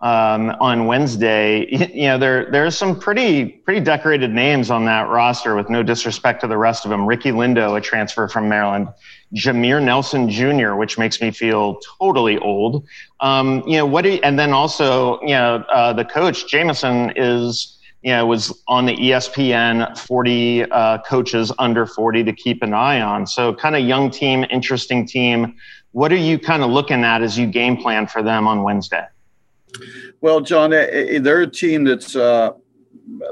[0.01, 5.55] um, on Wednesday, you know, there there's some pretty pretty decorated names on that roster.
[5.55, 8.89] With no disrespect to the rest of them, Ricky Lindo, a transfer from Maryland,
[9.35, 12.87] Jameer Nelson Jr., which makes me feel totally old.
[13.21, 14.05] Um, you know, what?
[14.05, 17.74] You, and then also, you know, uh, the coach Jamion is
[18.05, 23.01] you know, was on the ESPN 40 uh, coaches under 40 to keep an eye
[23.01, 23.27] on.
[23.27, 25.57] So, kind of young team, interesting team.
[25.93, 29.07] What are you kind of looking at as you game plan for them on Wednesday?
[30.21, 32.53] Well, John, they're a team that's uh,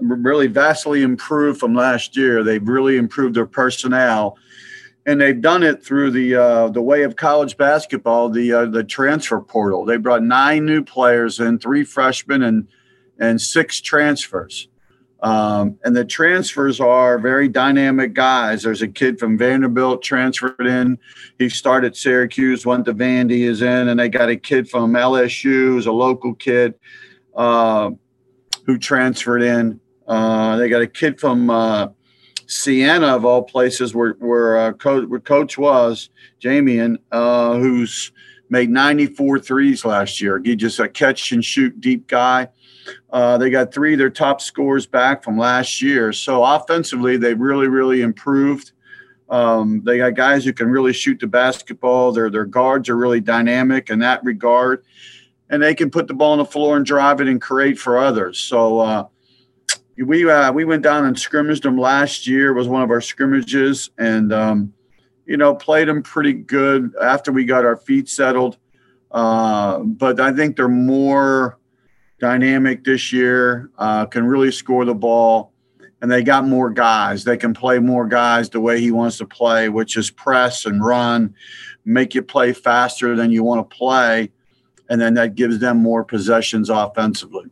[0.00, 2.42] really vastly improved from last year.
[2.42, 4.38] They've really improved their personnel,
[5.04, 8.84] and they've done it through the uh, the way of college basketball, the uh, the
[8.84, 9.84] transfer portal.
[9.84, 12.68] They brought nine new players in, three freshmen and
[13.18, 14.68] and six transfers.
[15.22, 18.64] Um, and the transfers are very dynamic guys.
[18.64, 20.98] There's a kid from Vanderbilt transferred in.
[21.38, 25.44] He started Syracuse, went to Vandy, is in, and they got a kid from LSU,
[25.44, 26.74] who's a local kid,
[27.36, 27.90] uh,
[28.66, 29.80] who transferred in.
[30.08, 31.88] Uh, they got a kid from uh,
[32.46, 38.10] Siena, of all places, where where, uh, coach, where coach was, Jamion, uh, who's
[38.50, 40.40] made 94 threes last year.
[40.44, 42.48] He just a catch and shoot deep guy.
[43.10, 46.12] Uh, they got three of their top scores back from last year.
[46.12, 48.72] So offensively, they really, really improved.
[49.28, 52.12] Um, they got guys who can really shoot the basketball.
[52.12, 54.84] Their their guards are really dynamic in that regard,
[55.48, 57.96] and they can put the ball on the floor and drive it and create for
[57.96, 58.38] others.
[58.38, 59.06] So uh,
[59.96, 62.52] we uh, we went down and scrimmaged them last year.
[62.52, 64.74] Was one of our scrimmages, and um,
[65.24, 68.58] you know played them pretty good after we got our feet settled.
[69.10, 71.58] Uh, but I think they're more
[72.22, 75.52] dynamic this year, uh, can really score the ball,
[76.00, 77.24] and they got more guys.
[77.24, 80.82] They can play more guys the way he wants to play, which is press and
[80.82, 81.34] run,
[81.84, 84.30] make you play faster than you want to play,
[84.88, 87.46] and then that gives them more possessions offensively.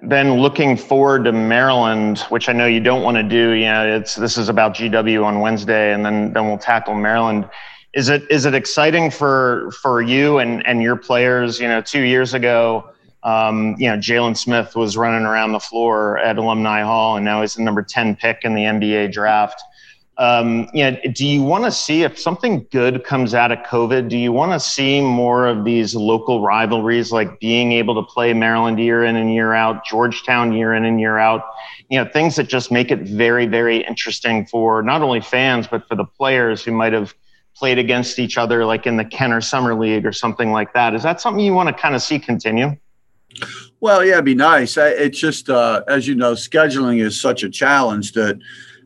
[0.00, 3.50] Then looking forward to Maryland, which I know you don't want to do.
[3.50, 7.46] You know, it's this is about GW on Wednesday, and then then we'll tackle Maryland.
[7.92, 11.60] Is it is it exciting for for you and and your players?
[11.60, 12.90] You know, two years ago
[13.22, 17.40] um, you know, Jalen Smith was running around the floor at Alumni Hall, and now
[17.40, 19.60] he's the number 10 pick in the NBA draft.
[20.18, 24.08] Um, you know, do you want to see if something good comes out of COVID?
[24.08, 28.34] Do you want to see more of these local rivalries, like being able to play
[28.34, 31.42] Maryland year in and year out, Georgetown year in and year out?
[31.88, 35.86] You know, things that just make it very, very interesting for not only fans but
[35.86, 37.14] for the players who might have
[37.54, 40.94] played against each other, like in the Kenner Summer League or something like that.
[40.94, 42.76] Is that something you want to kind of see continue?
[43.80, 44.76] Well, yeah, it'd be nice.
[44.76, 48.38] It's just, uh, as you know, scheduling is such a challenge that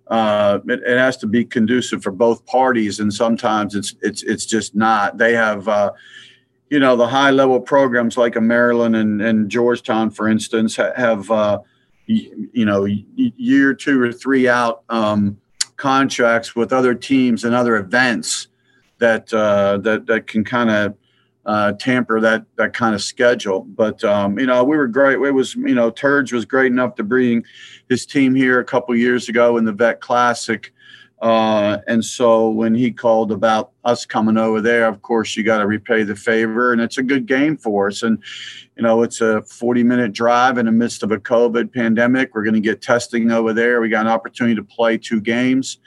[0.08, 4.44] uh, it, it, has to be conducive for both parties, and sometimes it's it's it's
[4.44, 5.16] just not.
[5.16, 5.92] They have, uh,
[6.68, 11.30] you know, the high level programs like a Maryland and, and Georgetown, for instance, have
[11.30, 11.60] uh,
[12.06, 15.38] you know year two or three out um,
[15.76, 18.48] contracts with other teams and other events
[18.98, 20.94] that uh, that that can kind of
[21.46, 23.60] uh, tamper that that kind of schedule.
[23.60, 25.14] But um, you know, we were great.
[25.14, 27.44] It was you know, Turge was great enough to bring
[27.88, 30.72] his team here a couple years ago in the Vet Classic.
[31.20, 35.58] Uh, and so when he called about us coming over there, of course you got
[35.58, 38.02] to repay the favor, and it's a good game for us.
[38.02, 38.20] And
[38.76, 42.34] you know, it's a 40 minute drive in the midst of a COVID pandemic.
[42.34, 43.80] We're going to get testing over there.
[43.80, 45.78] We got an opportunity to play two games.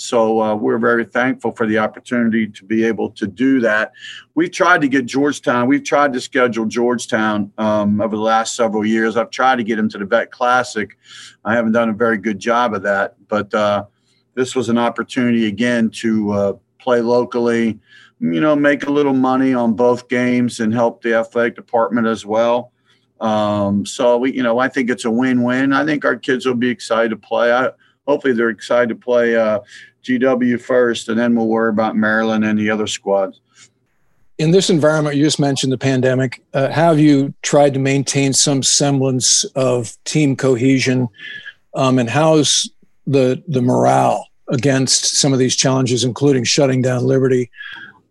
[0.00, 3.90] So uh, we're very thankful for the opportunity to be able to do that.
[4.36, 5.66] We've tried to get Georgetown.
[5.66, 9.16] We've tried to schedule Georgetown um, over the last several years.
[9.16, 10.96] I've tried to get them to the Vet Classic.
[11.44, 13.86] I haven't done a very good job of that, but uh,
[14.34, 17.80] this was an opportunity again to uh, play locally.
[18.20, 22.24] You know, make a little money on both games and help the athletic department as
[22.24, 22.70] well.
[23.20, 25.72] Um, so we, you know, I think it's a win-win.
[25.72, 27.52] I think our kids will be excited to play.
[27.52, 27.70] I,
[28.08, 29.60] hopefully, they're excited to play uh,
[30.02, 33.40] GW first, and then we'll worry about Maryland and the other squads.
[34.38, 36.42] In this environment, you just mentioned the pandemic.
[36.54, 41.08] Uh, have you tried to maintain some semblance of team cohesion?
[41.74, 42.70] Um, and how's
[43.06, 47.50] the the morale against some of these challenges, including shutting down Liberty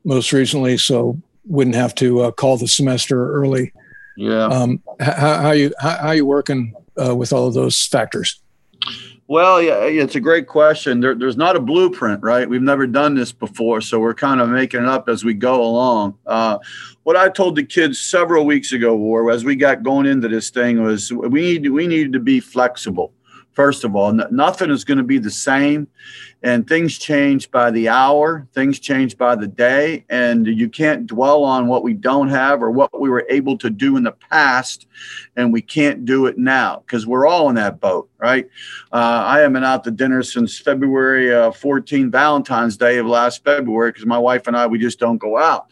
[0.04, 3.74] most recently, so wouldn't have to uh, call the semester early?
[4.18, 4.46] Yeah.
[4.46, 8.42] Um, how, how you how, how you working uh, with all of those factors?
[9.30, 11.02] Well, yeah, it's a great question.
[11.02, 12.50] There, there's not a blueprint, right?
[12.50, 15.62] We've never done this before, so we're kind of making it up as we go
[15.62, 16.18] along.
[16.26, 16.60] Uh,
[17.04, 20.50] what I told the kids several weeks ago, Ward, as we got going into this
[20.50, 23.12] thing, was we need we needed to be flexible.
[23.58, 25.88] First of all, nothing is going to be the same,
[26.44, 31.44] and things change by the hour, things change by the day, and you can't dwell
[31.44, 34.86] on what we don't have or what we were able to do in the past,
[35.36, 38.48] and we can't do it now because we're all in that boat, right?
[38.92, 43.90] Uh, I haven't out to dinner since February uh, 14, Valentine's Day of last February,
[43.90, 45.66] because my wife and I we just don't go out.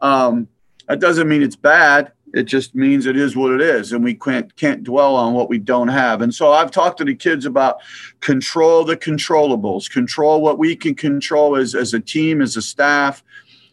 [0.00, 0.48] Um,
[0.88, 4.14] that doesn't mean it's bad it just means it is what it is, and we
[4.14, 6.20] can't can't dwell on what we don't have.
[6.20, 7.78] And so I've talked to the kids about
[8.20, 13.24] control the controllables, control what we can control as as a team, as a staff,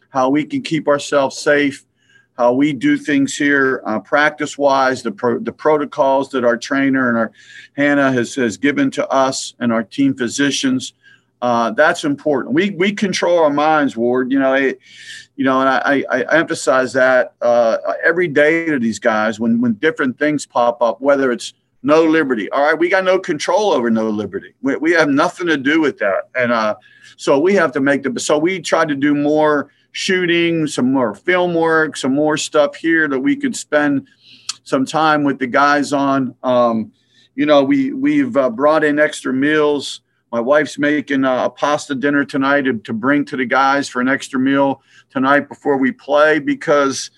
[0.08, 1.84] how we can keep ourselves safe,
[2.38, 7.10] how we do things here, uh, practice wise, the pro- the protocols that our trainer
[7.10, 7.32] and our
[7.76, 10.94] Hannah has has given to us and our team physicians.
[11.42, 12.54] Uh, that's important.
[12.54, 14.32] We we control our minds, Ward.
[14.32, 14.78] You know, it,
[15.36, 19.74] you know, and I, I, emphasize that uh, every day to these guys when when
[19.74, 22.50] different things pop up, whether it's no liberty.
[22.50, 24.54] All right, we got no control over no liberty.
[24.62, 26.76] We, we have nothing to do with that, and uh,
[27.16, 28.18] so we have to make the.
[28.18, 33.06] So we try to do more shooting, some more film work, some more stuff here
[33.08, 34.08] that we could spend
[34.64, 36.34] some time with the guys on.
[36.42, 36.92] Um,
[37.34, 40.00] you know, we we've uh, brought in extra meals.
[40.34, 44.08] My wife's making a pasta dinner tonight to, to bring to the guys for an
[44.08, 47.12] extra meal tonight before we play because,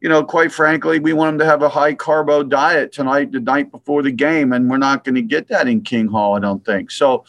[0.00, 3.38] you know, quite frankly, we want them to have a high carbo diet tonight, the
[3.38, 6.40] night before the game, and we're not going to get that in King Hall, I
[6.40, 6.90] don't think.
[6.90, 7.24] So,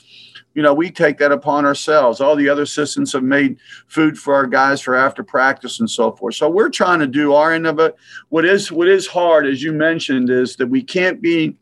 [0.55, 2.19] you know, we take that upon ourselves.
[2.19, 6.13] All the other assistants have made food for our guys for after practice and so
[6.13, 6.33] forth.
[6.33, 7.95] So we're trying to do our end of it.
[8.29, 11.55] What is what is hard, as you mentioned, is that we can't be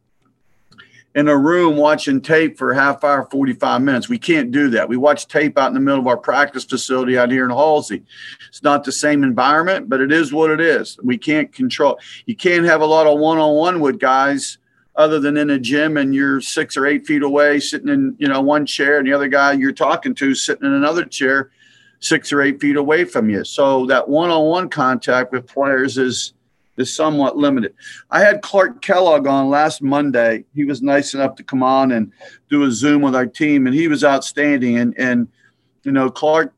[1.16, 4.10] in a room watching tape for half hour, 45 minutes.
[4.10, 4.90] We can't do that.
[4.90, 8.04] We watch tape out in the middle of our practice facility out here in Halsey.
[8.50, 11.00] It's not the same environment, but it is what it is.
[11.02, 11.98] We can't control.
[12.26, 14.58] You can't have a lot of one on one with guys
[14.98, 18.28] other than in a gym and you're six or eight feet away sitting in, you
[18.28, 21.50] know, one chair and the other guy you're talking to sitting in another chair
[22.00, 23.44] six or eight feet away from you.
[23.44, 26.34] So that one on one contact with players is
[26.78, 27.74] is somewhat limited.
[28.12, 30.46] I had Clark Kellogg on last Monday.
[30.54, 32.12] He was nice enough to come on and
[32.50, 34.78] do a Zoom with our team, and he was outstanding.
[34.78, 35.28] And and
[35.84, 36.54] you know, Clark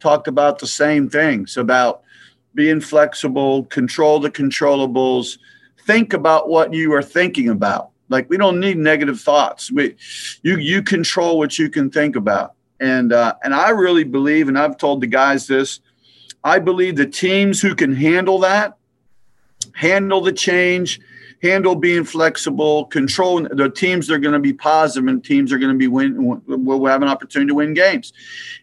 [0.00, 2.02] talked about the same things about
[2.54, 5.38] being flexible, control the controllables,
[5.86, 7.90] think about what you are thinking about.
[8.08, 9.70] Like we don't need negative thoughts.
[9.70, 9.96] We,
[10.42, 12.54] you you control what you can think about.
[12.80, 15.80] And uh, and I really believe, and I've told the guys this,
[16.42, 18.76] I believe the teams who can handle that
[19.74, 21.00] handle the change,
[21.42, 24.06] handle being flexible, control the teams.
[24.06, 26.40] They're going to be positive, and teams are going to be win.
[26.46, 28.12] We'll have an opportunity to win games.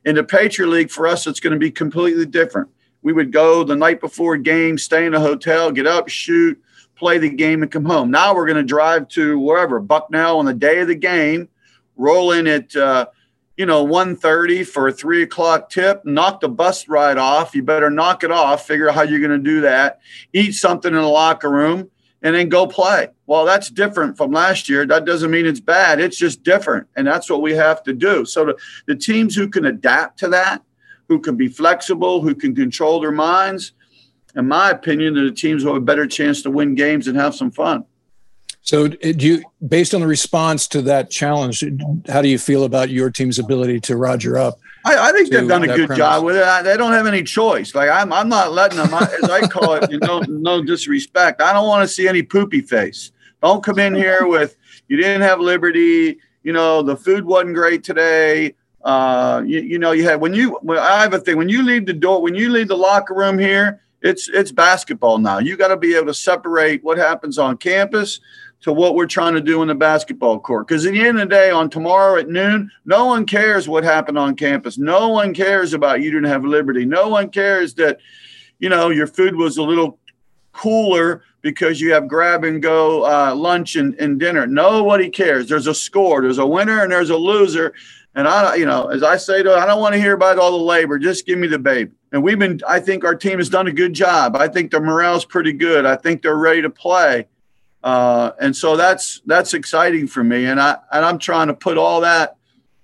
[0.06, 2.70] In the Patriot League, for us, it's going to be completely different.
[3.02, 6.62] We would go the night before a game, stay in a hotel, get up, shoot,
[6.96, 8.12] play the game, and come home.
[8.12, 11.50] Now we're going to drive to wherever Bucknell on the day of the game,
[11.96, 12.76] roll in at.
[12.76, 13.08] Uh,
[13.58, 17.56] you know, 1.30 for a three o'clock tip, knock the bus ride off.
[17.56, 20.00] You better knock it off, figure out how you're going to do that,
[20.32, 21.90] eat something in the locker room,
[22.22, 23.10] and then go play.
[23.26, 24.86] Well, that's different from last year.
[24.86, 26.00] That doesn't mean it's bad.
[26.00, 26.88] It's just different.
[26.96, 28.26] And that's what we have to do.
[28.26, 30.62] So the, the teams who can adapt to that,
[31.08, 33.74] who can be flexible, who can control their minds,
[34.36, 37.34] in my opinion, the teams who have a better chance to win games and have
[37.34, 37.86] some fun.
[38.68, 41.64] So, do you, based on the response to that challenge,
[42.10, 44.60] how do you feel about your team's ability to roger up?
[44.84, 45.98] I, I think they've done a good premise?
[45.98, 46.64] job with it.
[46.66, 47.74] They don't have any choice.
[47.74, 51.42] Like I'm, I'm not letting them, as I call it, you know, no disrespect.
[51.42, 53.14] I don't want to see any poopy face.
[53.42, 54.58] Don't come in here with
[54.90, 56.18] you didn't have liberty.
[56.44, 58.54] You know, the food wasn't great today.
[58.84, 60.60] Uh, you, you know, you had when you.
[60.62, 61.38] When, I have a thing.
[61.38, 65.20] When you leave the door, when you leave the locker room here, it's it's basketball
[65.20, 65.40] now.
[65.40, 68.20] You got to be able to separate what happens on campus
[68.68, 70.68] to what we're trying to do in the basketball court.
[70.68, 73.86] Because at the end of the day, on tomorrow at noon, no one cares what
[73.86, 74.78] happened on campus.
[74.78, 76.84] No one cares about you didn't have liberty.
[76.84, 78.00] No one cares that,
[78.60, 80.00] you know, your food was a little
[80.52, 84.46] cooler because you have grab and go uh, lunch and, and dinner.
[84.46, 85.48] Nobody cares.
[85.48, 87.74] There's a score, there's a winner, and there's a loser.
[88.16, 90.52] And I, you know, as I say to, I don't want to hear about all
[90.52, 91.00] the labor.
[91.00, 91.92] Just give me the baby.
[92.12, 94.36] And we've been, I think our team has done a good job.
[94.36, 95.86] I think the morale's pretty good.
[95.86, 97.28] I think they're ready to play.
[97.88, 100.48] Uh, and so that's that's exciting for me.
[100.48, 102.36] And I and I'm trying to put all that.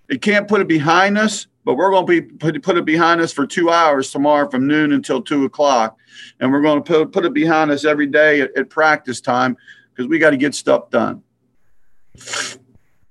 [0.08, 3.20] It can't put it behind us, but we're going to be put, put it behind
[3.20, 5.98] us for two hours tomorrow from noon until two o'clock,
[6.40, 9.58] and we're going to put, put it behind us every day at, at practice time
[9.90, 11.22] because we got to get stuff done.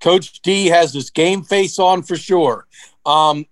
[0.01, 2.67] Coach D has his game face on for sure.
[3.05, 3.45] Um,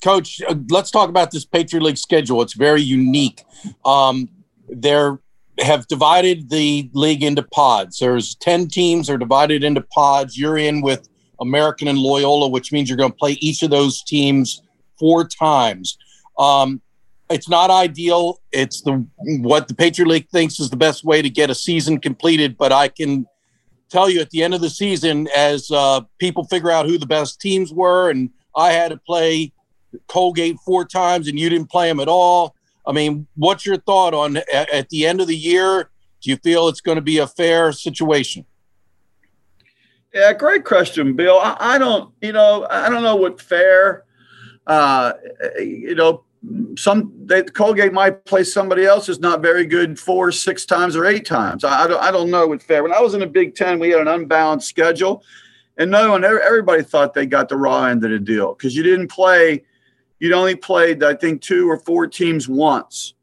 [0.00, 2.40] Coach, uh, let's talk about this Patriot League schedule.
[2.40, 3.42] It's very unique.
[3.84, 4.28] Um,
[4.68, 4.94] they
[5.60, 7.98] have divided the league into pods.
[7.98, 10.38] There's 10 teams are divided into pods.
[10.38, 11.08] You're in with
[11.40, 14.62] American and Loyola, which means you're going to play each of those teams
[14.98, 15.96] four times.
[16.38, 16.80] Um,
[17.30, 18.40] it's not ideal.
[18.52, 21.98] It's the what the Patriot League thinks is the best way to get a season
[21.98, 22.56] completed.
[22.58, 23.26] But I can
[23.88, 27.06] tell you at the end of the season, as uh, people figure out who the
[27.06, 29.52] best teams were, and I had to play
[30.08, 32.54] Colgate four times, and you didn't play them at all.
[32.86, 35.90] I mean, what's your thought on at the end of the year?
[36.20, 38.44] Do you feel it's going to be a fair situation?
[40.12, 41.38] Yeah, great question, Bill.
[41.38, 44.04] I, I don't, you know, I don't know what fair.
[44.66, 45.12] Uh,
[45.58, 46.24] you know,
[46.76, 51.04] some they, Colgate might play somebody else is not very good four, six times or
[51.06, 51.64] eight times.
[51.64, 52.82] I, I, don't, I don't know what fair.
[52.82, 55.22] When I was in the Big Ten, we had an unbalanced schedule,
[55.76, 58.82] and no one, everybody thought they got the raw end of the deal because you
[58.82, 59.64] didn't play.
[60.20, 63.14] You'd only played, I think, two or four teams once.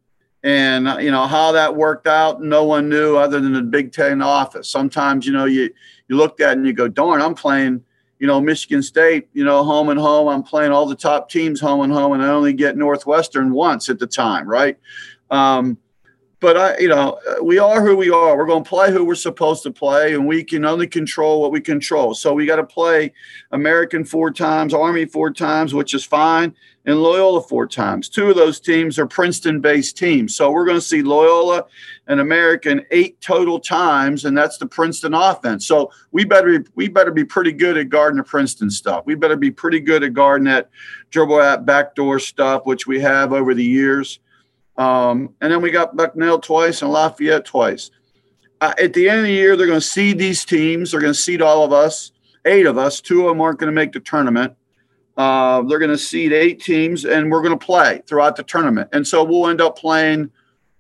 [0.44, 4.22] And you know how that worked out, no one knew other than the Big Ten
[4.22, 4.70] office.
[4.70, 5.70] Sometimes, you know, you
[6.08, 7.84] you looked at and you go, darn, I'm playing,
[8.20, 10.28] you know, Michigan State, you know, home and home.
[10.28, 13.90] I'm playing all the top teams home and home, and I only get Northwestern once
[13.90, 14.78] at the time, right?
[15.30, 15.78] Um,
[16.40, 18.38] but I, you know, uh, we are who we are.
[18.38, 21.52] We're going to play who we're supposed to play, and we can only control what
[21.52, 22.14] we control.
[22.14, 23.14] So we got to play
[23.52, 28.08] American four times, Army four times, which is fine, and Loyola four times.
[28.08, 30.36] Two of those teams are Princeton-based teams.
[30.36, 31.66] So we're going to see Loyola
[32.06, 35.66] and American eight total times, and that's the Princeton offense.
[35.66, 39.08] So we better we better be pretty good at guarding the Princeton stuff.
[39.08, 40.70] We better be pretty good at guarding that
[41.10, 44.20] dribble backdoor stuff, which we have over the years.
[44.78, 47.92] Um, and then we got Bucknell twice and Lafayette twice.
[48.62, 50.92] Uh, at the end of the year, they're going to seed these teams.
[50.92, 52.12] They're going to seed all of us,
[52.46, 53.02] eight of us.
[53.02, 54.56] Two of them aren't going to make the tournament.
[55.16, 58.90] Uh, they're going to seed eight teams, and we're going to play throughout the tournament.
[58.94, 60.32] And so we'll end up playing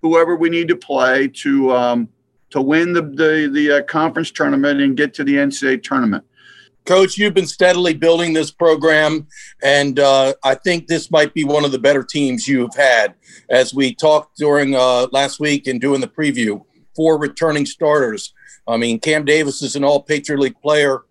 [0.01, 2.09] whoever we need to play to um,
[2.51, 6.23] to win the the, the uh, conference tournament and get to the NCAA tournament.
[6.87, 9.27] Coach, you've been steadily building this program,
[9.61, 13.13] and uh, I think this might be one of the better teams you've had.
[13.49, 16.63] As we talked during uh, last week and doing the preview,
[16.95, 18.33] four returning starters.
[18.69, 21.01] I mean, Cam Davis is an all Patriot League player.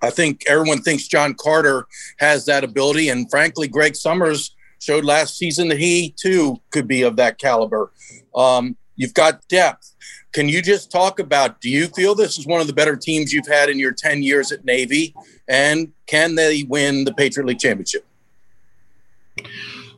[0.00, 1.86] I think everyone thinks John Carter
[2.18, 7.02] has that ability, and frankly, Greg Summers showed last season that he too could be
[7.02, 7.92] of that caliber.
[8.34, 9.94] Um, you've got depth.
[10.32, 13.32] Can you just talk about do you feel this is one of the better teams
[13.32, 15.14] you've had in your 10 years at Navy?
[15.48, 18.06] And can they win the Patriot League Championship?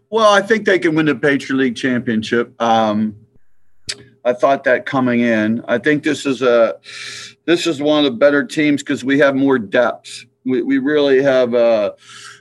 [0.09, 2.61] Well, I think they can win the Patriot League Championship.
[2.61, 3.17] Um,
[4.25, 5.65] I thought that coming in.
[5.67, 6.79] I think this is a
[7.45, 10.25] this is one of the better teams because we have more depth.
[10.45, 11.95] We, we really have a,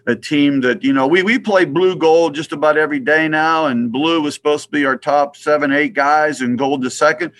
[0.05, 3.65] a team that you know we we play blue gold just about every day now,
[3.65, 7.31] and blue was supposed to be our top seven eight guys, and gold the second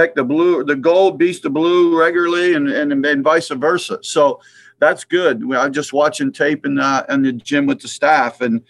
[0.00, 3.98] heck, the blue, the gold beats the blue regularly, and and, and vice versa.
[4.02, 4.40] So
[4.78, 5.42] that's good.
[5.54, 8.62] I'm just watching tape in the in the gym with the staff, and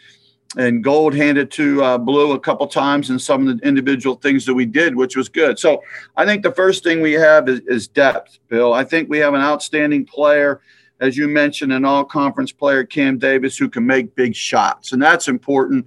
[0.56, 4.44] and gold handed to uh, blue a couple times, and some of the individual things
[4.46, 5.58] that we did, which was good.
[5.58, 5.82] So
[6.16, 8.72] I think the first thing we have is, is depth, Bill.
[8.72, 10.60] I think we have an outstanding player.
[10.98, 14.92] As you mentioned, an all conference player, Cam Davis, who can make big shots.
[14.92, 15.86] And that's important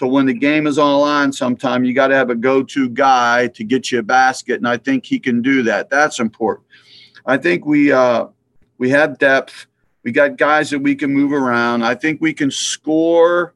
[0.00, 2.88] so when the game is on the line, sometime you got to have a go-to
[2.88, 5.90] guy to get you a basket, and I think he can do that.
[5.90, 6.66] That's important.
[7.26, 8.28] I think we uh,
[8.78, 9.66] we have depth.
[10.02, 11.82] We got guys that we can move around.
[11.82, 13.54] I think we can score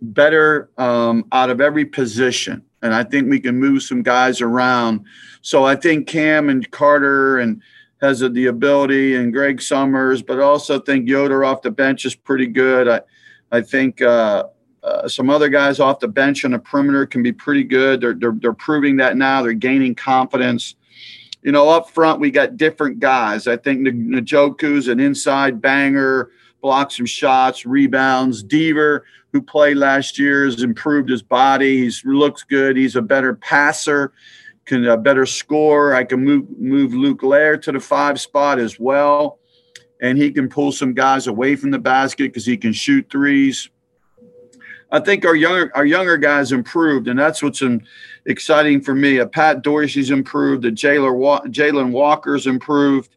[0.00, 5.04] better um, out of every position, and I think we can move some guys around.
[5.42, 7.60] So I think Cam and Carter and
[8.00, 12.46] has the ability, and Greg Summers, but also think Yoder off the bench is pretty
[12.46, 12.88] good.
[12.88, 13.02] I
[13.52, 14.00] I think.
[14.00, 14.44] Uh,
[14.82, 18.00] uh, some other guys off the bench on the perimeter can be pretty good.
[18.00, 19.42] They're, they're, they're proving that now.
[19.42, 20.76] They're gaining confidence.
[21.42, 23.46] You know, up front, we got different guys.
[23.46, 28.42] I think Njoku's an inside banger, blocks some shots, rebounds.
[28.42, 29.02] Deaver,
[29.32, 31.88] who played last year, has improved his body.
[31.88, 32.76] He looks good.
[32.76, 34.12] He's a better passer.
[34.64, 35.94] can uh, better score.
[35.94, 39.38] I can move move Luke Lair to the five spot as well,
[40.00, 43.70] and he can pull some guys away from the basket because he can shoot threes.
[44.90, 47.62] I think our younger our younger guys improved, and that's what's
[48.24, 49.20] exciting for me.
[49.20, 50.62] Uh, Pat Dorsey's improved.
[50.62, 53.16] The Jalen Walker's improved.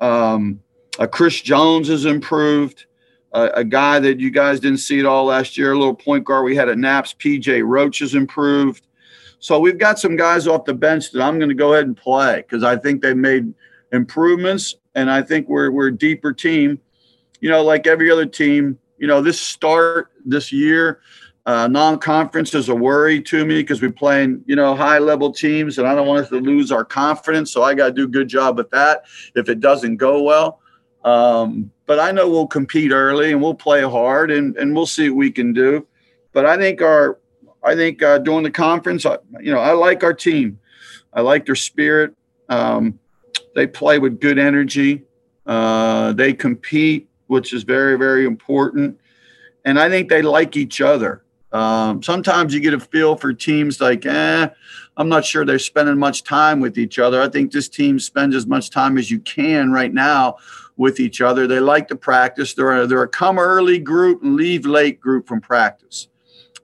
[0.00, 0.60] Um,
[0.98, 2.86] uh, Chris Jones has improved.
[3.32, 6.24] Uh, a guy that you guys didn't see at all last year, a little point
[6.24, 8.86] guard we had at Naps, PJ Roach has improved.
[9.40, 11.96] So we've got some guys off the bench that I'm going to go ahead and
[11.96, 13.52] play because I think they've made
[13.92, 16.80] improvements, and I think we're we're a deeper team.
[17.40, 21.02] You know, like every other team, you know, this start this year,
[21.44, 25.86] uh, non-conference is a worry to me because we're playing, you know, high-level teams, and
[25.86, 27.52] I don't want us to lose our confidence.
[27.52, 29.04] So I got to do a good job with that.
[29.34, 30.62] If it doesn't go well,
[31.04, 35.10] um, but I know we'll compete early and we'll play hard, and and we'll see
[35.10, 35.86] what we can do.
[36.32, 37.18] But I think our,
[37.62, 39.04] I think uh, during the conference,
[39.38, 40.58] you know, I like our team.
[41.12, 42.14] I like their spirit.
[42.48, 42.98] Um,
[43.54, 45.02] they play with good energy.
[45.44, 48.98] Uh, they compete which is very, very important.
[49.64, 51.22] And I think they like each other.
[51.52, 54.48] Um, sometimes you get a feel for teams like, eh,
[54.96, 57.22] I'm not sure they're spending much time with each other.
[57.22, 60.36] I think this team spends as much time as you can right now
[60.76, 61.46] with each other.
[61.46, 62.54] They like to practice.
[62.54, 66.08] They're a, they're a come early group and leave late group from practice.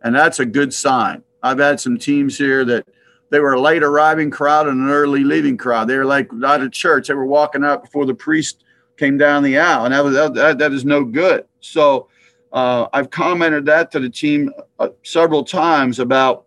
[0.02, 1.22] And that's a good sign.
[1.42, 2.86] I've had some teams here that
[3.30, 5.86] they were a late arriving crowd and an early leaving crowd.
[5.86, 7.08] They were like out of church.
[7.08, 8.64] They were walking out before the priest
[9.00, 11.46] came down the aisle, and that was that, that is no good.
[11.60, 12.08] So
[12.52, 16.44] uh, I've commented that to the team uh, several times about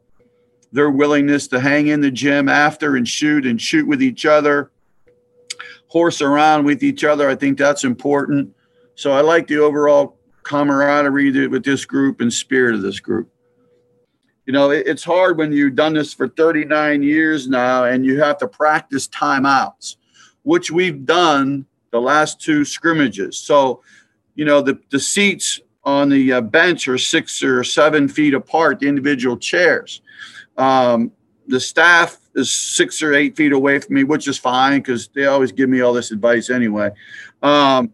[0.72, 4.72] their willingness to hang in the gym after and shoot and shoot with each other,
[5.88, 7.28] horse around with each other.
[7.28, 8.56] I think that's important.
[8.94, 13.32] So I like the overall camaraderie with this group and spirit of this group.
[14.46, 18.22] You know, it, it's hard when you've done this for 39 years now and you
[18.22, 19.96] have to practice timeouts,
[20.44, 23.38] which we've done the last two scrimmages.
[23.38, 23.82] So,
[24.36, 28.80] you know, the, the seats on the uh, bench are six or seven feet apart,
[28.80, 30.02] the individual chairs.
[30.58, 31.12] Um,
[31.48, 35.28] the staff is six or eight feet away from me, which is fine because they
[35.28, 36.90] always give me all this advice anyway.
[37.44, 37.94] Um,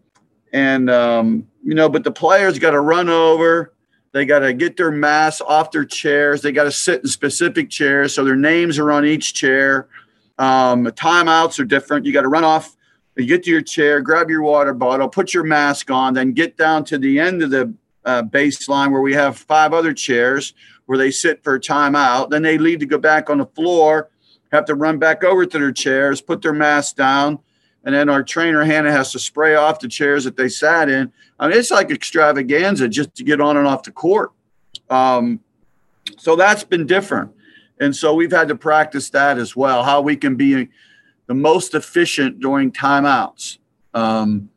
[0.52, 3.74] and, um, you know, but the players got to run over.
[4.12, 6.40] They got to get their masks off their chairs.
[6.40, 8.14] They got to sit in specific chairs.
[8.14, 9.88] So their names are on each chair.
[10.38, 12.06] Um, timeouts are different.
[12.06, 12.76] You got to run off
[13.20, 16.56] you get to your chair, grab your water bottle, put your mask on, then get
[16.56, 20.54] down to the end of the uh, baseline where we have five other chairs
[20.86, 22.30] where they sit for a timeout.
[22.30, 24.10] Then they leave to go back on the floor,
[24.52, 27.38] have to run back over to their chairs, put their mask down,
[27.84, 31.12] and then our trainer Hannah has to spray off the chairs that they sat in.
[31.38, 34.32] I mean, it's like extravaganza just to get on and off the court.
[34.88, 35.40] Um,
[36.18, 37.32] so that's been different,
[37.78, 39.84] and so we've had to practice that as well.
[39.84, 40.68] How we can be
[41.30, 43.58] the most efficient during timeouts.
[43.94, 44.50] Um,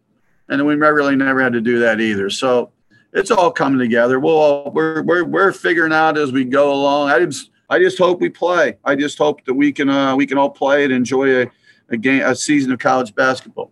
[0.49, 2.31] and we really never had to do that either.
[2.31, 2.71] So
[3.13, 4.19] it's all coming together.
[4.19, 7.11] We'll all, we're, we're, we're figuring out as we go along.
[7.11, 8.79] I just, I just hope we play.
[8.83, 11.51] I just hope that we can, uh, we can all play and enjoy a,
[11.89, 13.71] a game, a season of college basketball.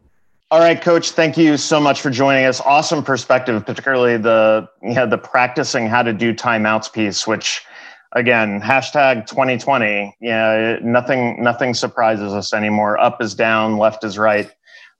[0.52, 2.62] All right, coach, thank you so much for joining us.
[2.62, 7.66] Awesome perspective, particularly the, know, the practicing how to do timeouts piece, which
[8.14, 10.16] again, hashtag 2020.
[10.20, 12.99] Yeah, nothing nothing surprises us anymore.
[12.99, 14.51] Up is down, left is right.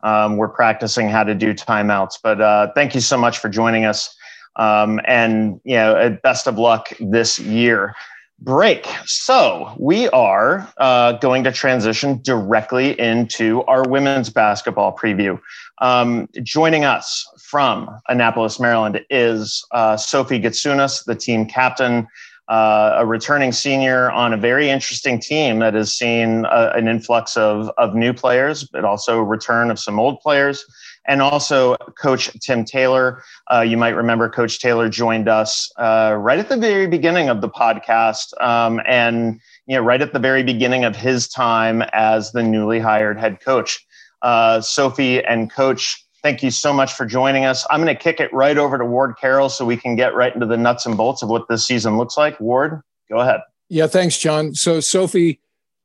[0.04, 2.18] Um, we're practicing how to do timeouts.
[2.24, 4.16] But uh, thank you so much for joining us,
[4.56, 7.96] um, and you know, uh, best of luck this year.
[8.44, 8.88] Break.
[9.06, 15.40] So we are uh, going to transition directly into our women's basketball preview.
[15.78, 22.08] Um, joining us from Annapolis, Maryland, is uh, Sophie Gitsunas, the team captain
[22.48, 26.88] uh, a returning senior on a very interesting team that has seen a, uh, an
[26.88, 30.66] influx of, of new players, but also return of some old players.
[31.08, 33.24] And also, Coach Tim Taylor.
[33.52, 37.42] Uh, you might remember Coach Taylor joined us uh, right at the very beginning of
[37.42, 42.34] the podcast, um, and you know, right at the very beginning of his time as
[42.34, 43.84] the newly hired head coach.
[44.22, 47.66] Uh, Sophie and Coach Thank you so much for joining us.
[47.70, 50.34] I'm going to kick it right over to Ward Carroll so we can get right
[50.34, 52.40] into the nuts and bolts of what this season looks like.
[52.40, 53.42] Ward, go ahead.
[53.70, 54.54] Yeah, thanks, John.
[54.54, 55.40] So, Sophie,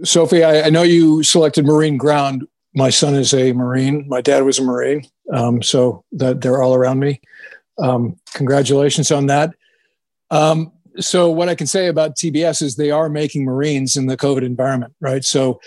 [0.05, 2.47] Sophie, I, I know you selected Marine Ground.
[2.75, 4.07] My son is a Marine.
[4.09, 7.21] My dad was a Marine, um, so that they're all around me.
[7.79, 9.55] Um, congratulations on that.
[10.31, 14.17] Um, so what I can say about TBS is they are making Marines in the
[14.17, 15.25] COVID environment, right?
[15.25, 15.61] So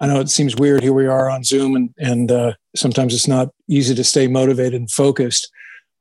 [0.00, 0.82] I know it seems weird.
[0.82, 4.74] Here we are on Zoom, and and uh, sometimes it's not easy to stay motivated
[4.74, 5.50] and focused.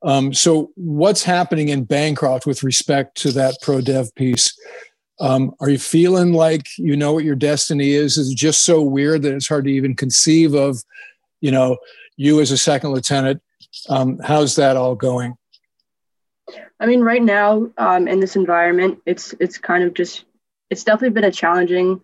[0.03, 4.53] Um, so what's happening in Bancroft with respect to that pro dev piece?
[5.19, 8.17] Um, are you feeling like you know what your destiny is?
[8.17, 10.81] Is it just so weird that it's hard to even conceive of,
[11.41, 11.77] you know,
[12.17, 13.41] you as a second lieutenant?
[13.89, 15.35] Um, how's that all going?
[16.81, 20.25] I mean, right now um, in this environment, it's it's kind of just
[20.71, 22.01] it's definitely been a challenging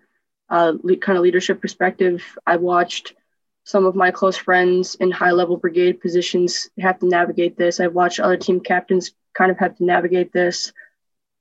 [0.50, 2.24] uh, le- kind of leadership perspective.
[2.46, 3.16] I've watched
[3.64, 7.80] some of my close friends in high level brigade positions have to navigate this.
[7.80, 10.72] I've watched other team captains kind of have to navigate this.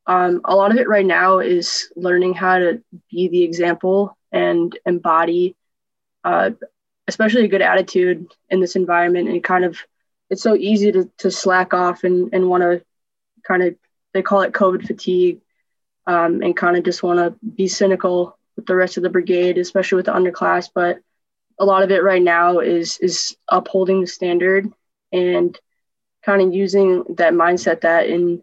[0.07, 4.77] Um, a lot of it right now is learning how to be the example and
[4.87, 5.57] embody,
[6.25, 6.53] uh,
[7.07, 9.29] especially a good attitude in this environment.
[9.29, 9.79] And kind of,
[10.31, 12.83] it's so easy to, to slack off and, and want to
[13.47, 13.77] kind of,
[14.13, 15.41] they call it COVID fatigue,
[16.07, 19.59] um, and kind of just want to be cynical with the rest of the brigade,
[19.59, 20.71] especially with the underclass.
[20.75, 21.01] But
[21.59, 24.71] a lot of it right now is is upholding the standard
[25.13, 25.59] and
[26.25, 28.43] kind of using that mindset that in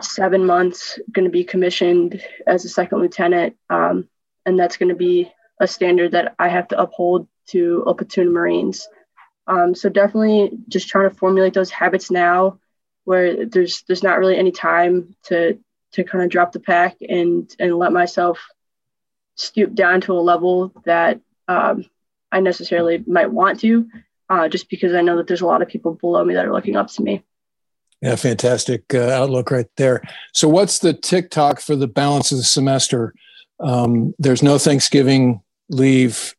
[0.00, 4.08] seven months going to be commissioned as a second lieutenant um,
[4.46, 5.30] and that's going to be
[5.60, 8.88] a standard that i have to uphold to a platoon of marines
[9.46, 12.58] um, so definitely just trying to formulate those habits now
[13.04, 15.58] where there's there's not really any time to
[15.92, 18.38] to kind of drop the pack and and let myself
[19.36, 21.84] stoop down to a level that um,
[22.32, 23.88] i necessarily might want to
[24.30, 26.52] uh, just because i know that there's a lot of people below me that are
[26.52, 27.22] looking up to me
[28.04, 30.02] yeah, fantastic uh, outlook right there.
[30.34, 33.14] So, what's the TikTok for the balance of the semester?
[33.60, 35.40] Um, there's no Thanksgiving
[35.70, 36.34] leave.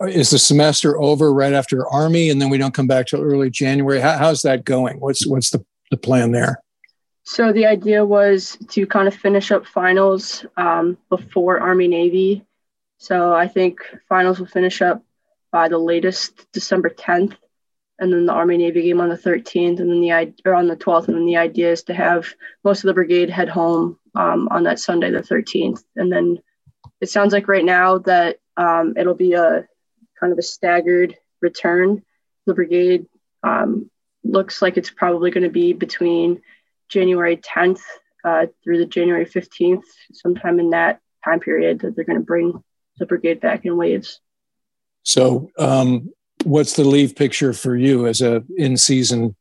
[0.00, 3.50] Is the semester over right after Army, and then we don't come back till early
[3.50, 4.00] January?
[4.00, 4.98] How, how's that going?
[4.98, 6.60] What's what's the, the plan there?
[7.24, 12.44] So the idea was to kind of finish up finals um, before Army Navy.
[12.98, 15.02] So I think finals will finish up
[15.50, 17.36] by the latest December 10th
[17.98, 20.76] and then the Army Navy game on the 13th, and then the or on the
[20.76, 22.26] 12th, and then the idea is to have
[22.62, 26.38] most of the brigade head home um, on that Sunday, the 13th, and then
[27.00, 29.66] it sounds like right now that um, it'll be a
[30.18, 32.02] kind of a staggered return.
[32.46, 33.06] The brigade
[33.42, 33.90] um,
[34.30, 36.40] looks like it's probably going to be between
[36.88, 37.80] January 10th
[38.24, 42.62] uh, through the January 15th, sometime in that time period that they're going to bring
[42.98, 44.20] the brigade back in waves.
[45.02, 46.10] So um,
[46.44, 49.36] what's the leave picture for you as a in-season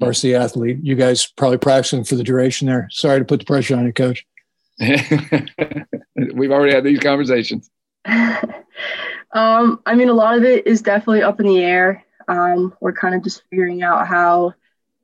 [0.00, 0.78] varsity athlete?
[0.82, 2.88] You guys probably practicing for the duration there.
[2.90, 4.26] Sorry to put the pressure on you, coach.
[4.78, 7.70] We've already had these conversations.
[8.06, 12.04] um, I mean, a lot of it is definitely up in the air.
[12.28, 14.54] Um, we're kind of just figuring out how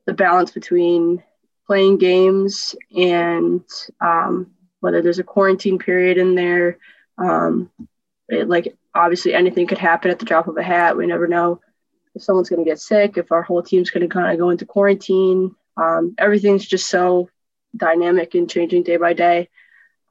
[0.05, 1.23] the balance between
[1.65, 3.63] playing games and
[4.01, 6.77] um, whether there's a quarantine period in there.
[7.17, 7.69] Um,
[8.27, 10.97] it, like obviously anything could happen at the drop of a hat.
[10.97, 11.61] We never know
[12.15, 14.49] if someone's going to get sick, if our whole team's going to kind of go
[14.49, 15.55] into quarantine.
[15.77, 17.29] Um, everything's just so
[17.75, 19.49] dynamic and changing day by day.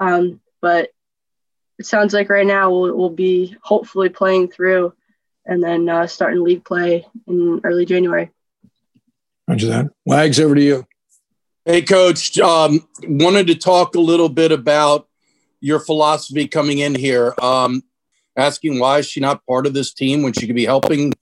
[0.00, 0.90] Um, but
[1.78, 4.94] it sounds like right now we'll, we'll be hopefully playing through
[5.46, 8.30] and then uh, starting league play in early January.
[9.48, 9.90] Roger that.
[10.06, 10.86] Wags, over to you.
[11.64, 12.38] Hey, Coach.
[12.38, 15.08] Um, wanted to talk a little bit about
[15.60, 17.34] your philosophy coming in here.
[17.40, 17.82] Um,
[18.36, 21.12] asking why is she not part of this team when she could be helping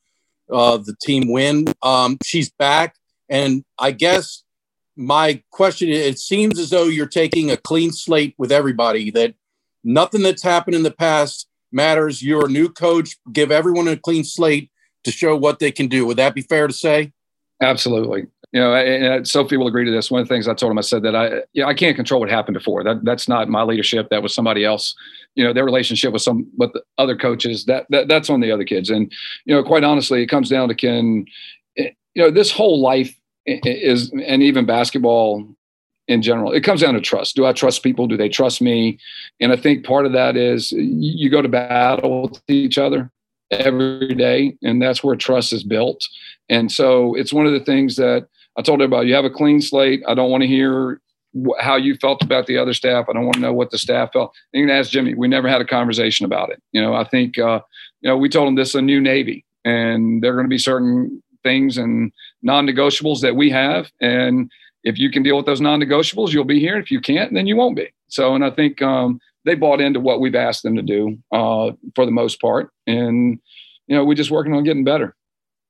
[0.50, 1.66] uh, the team win.
[1.82, 2.96] Um, she's back,
[3.28, 4.42] and I guess
[4.96, 9.10] my question it seems as though you're taking a clean slate with everybody.
[9.10, 9.34] That
[9.84, 12.22] nothing that's happened in the past matters.
[12.22, 13.16] You're a new coach.
[13.32, 14.70] Give everyone a clean slate
[15.04, 16.06] to show what they can do.
[16.06, 17.12] Would that be fair to say?
[17.62, 20.10] Absolutely you know, and Sophie will agree to this.
[20.10, 22.20] One of the things I told him, I said that I, yeah, I can't control
[22.20, 22.82] what happened before.
[22.82, 24.08] That that's not my leadership.
[24.10, 24.94] That was somebody else.
[25.36, 27.64] You know, their relationship with some with other coaches.
[27.66, 28.90] That, that that's on the other kids.
[28.90, 29.12] And
[29.44, 31.26] you know, quite honestly, it comes down to can,
[31.76, 33.14] you know, this whole life
[33.46, 35.48] is, and even basketball
[36.10, 37.36] in general, it comes down to trust.
[37.36, 38.08] Do I trust people?
[38.08, 38.98] Do they trust me?
[39.40, 43.12] And I think part of that is you go to battle with each other
[43.52, 46.04] every day, and that's where trust is built.
[46.48, 48.26] And so it's one of the things that
[48.58, 50.02] I told everybody, you have a clean slate.
[50.08, 51.00] I don't want to hear
[51.60, 53.06] how you felt about the other staff.
[53.08, 54.34] I don't want to know what the staff felt.
[54.52, 55.14] You can ask Jimmy.
[55.14, 56.60] We never had a conversation about it.
[56.72, 57.60] You know, I think, uh,
[58.00, 60.50] you know, we told him this is a new Navy and there are going to
[60.50, 62.10] be certain things and
[62.42, 63.92] non-negotiables that we have.
[64.00, 64.50] And
[64.84, 66.78] if you can deal with those non-negotiables, you'll be here.
[66.78, 67.88] If you can't, then you won't be.
[68.08, 71.72] So, and I think um, they bought into what we've asked them to do uh,
[71.94, 72.72] for the most part.
[72.86, 73.38] And,
[73.86, 75.14] you know, we're just working on getting better.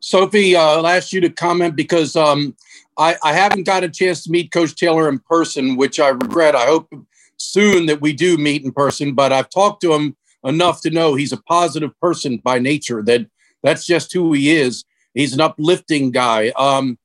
[0.01, 2.57] Sophie, uh, I'll ask you to comment because um,
[2.97, 6.57] I, I haven't got a chance to meet Coach Taylor in person, which I regret.
[6.57, 6.89] I hope
[7.37, 11.15] soon that we do meet in person, but I've talked to him enough to know
[11.15, 13.27] he's a positive person by nature, that
[13.63, 14.85] that's just who he is.
[15.15, 16.51] He's an uplifting guy.
[16.51, 16.99] Um,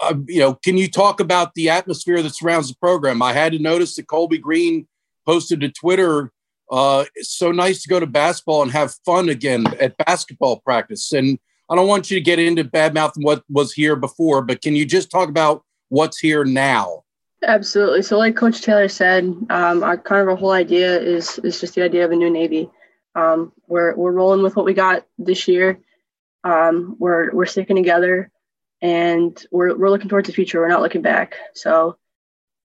[0.00, 3.22] uh, you know, can you talk about the atmosphere that surrounds the program?
[3.22, 4.86] I had to notice that Colby Green
[5.26, 6.32] posted to Twitter.
[6.70, 11.12] Uh, it's so nice to go to basketball and have fun again at basketball practice.
[11.12, 11.38] And
[11.70, 14.84] I don't want you to get into badmouth what was here before, but can you
[14.84, 17.04] just talk about what's here now?
[17.42, 18.02] Absolutely.
[18.02, 21.74] So, like Coach Taylor said, um, our kind of our whole idea is is just
[21.74, 22.70] the idea of a new Navy.
[23.14, 25.78] Um, we're we're rolling with what we got this year.
[26.42, 28.30] Um, we're we're sticking together,
[28.84, 30.60] and we're we're looking towards the future.
[30.60, 31.36] We're not looking back.
[31.54, 31.96] So,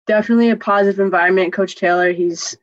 [0.06, 1.54] definitely a positive environment.
[1.54, 2.58] Coach Taylor, he's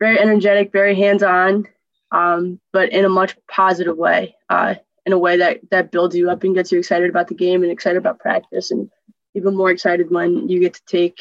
[0.00, 1.68] very energetic, very hands on,
[2.10, 4.34] um, but in a much positive way.
[4.50, 4.74] Uh,
[5.06, 7.62] in a way that that builds you up and gets you excited about the game
[7.62, 8.90] and excited about practice and
[9.34, 11.20] even more excited when you get to take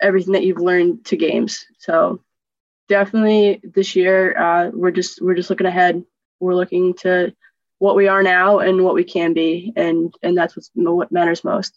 [0.00, 1.66] everything that you've learned to games.
[1.78, 2.22] So
[2.88, 6.04] definitely this year, uh, we're just we're just looking ahead.
[6.38, 7.34] We're looking to
[7.80, 11.42] what we are now and what we can be, and and that's what's, what matters
[11.42, 11.76] most.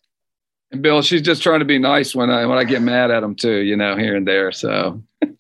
[0.72, 3.22] And Bill, she's just trying to be nice when I when I get mad at
[3.22, 4.52] them too, you know, here and there.
[4.52, 5.02] So.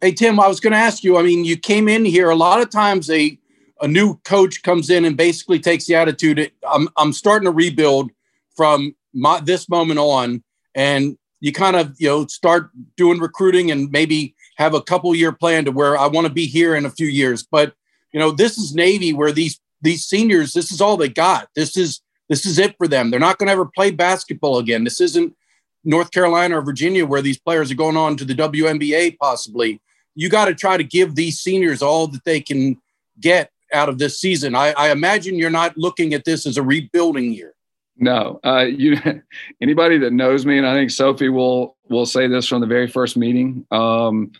[0.00, 1.18] hey Tim, I was going to ask you.
[1.18, 2.30] I mean, you came in here.
[2.30, 3.38] A lot of times, a
[3.82, 6.50] a new coach comes in and basically takes the attitude.
[6.68, 8.10] I'm I'm starting to rebuild
[8.56, 10.42] from my, this moment on,
[10.74, 15.32] and you kind of you know start doing recruiting and maybe have a couple year
[15.32, 17.42] plan to where I want to be here in a few years.
[17.42, 17.72] But
[18.12, 21.48] you know, this is Navy where these these seniors, this is all they got.
[21.56, 23.10] This is this is it for them.
[23.10, 24.84] They're not going to ever play basketball again.
[24.84, 25.34] This isn't
[25.82, 29.80] North Carolina or Virginia where these players are going on to the WNBA possibly.
[30.14, 32.76] You got to try to give these seniors all that they can
[33.18, 34.54] get out of this season.
[34.54, 37.54] I, I imagine you're not looking at this as a rebuilding year.
[37.96, 38.98] No, uh, you.
[39.62, 42.88] Anybody that knows me, and I think Sophie will will say this from the very
[42.88, 43.66] first meeting.
[43.70, 44.32] Um,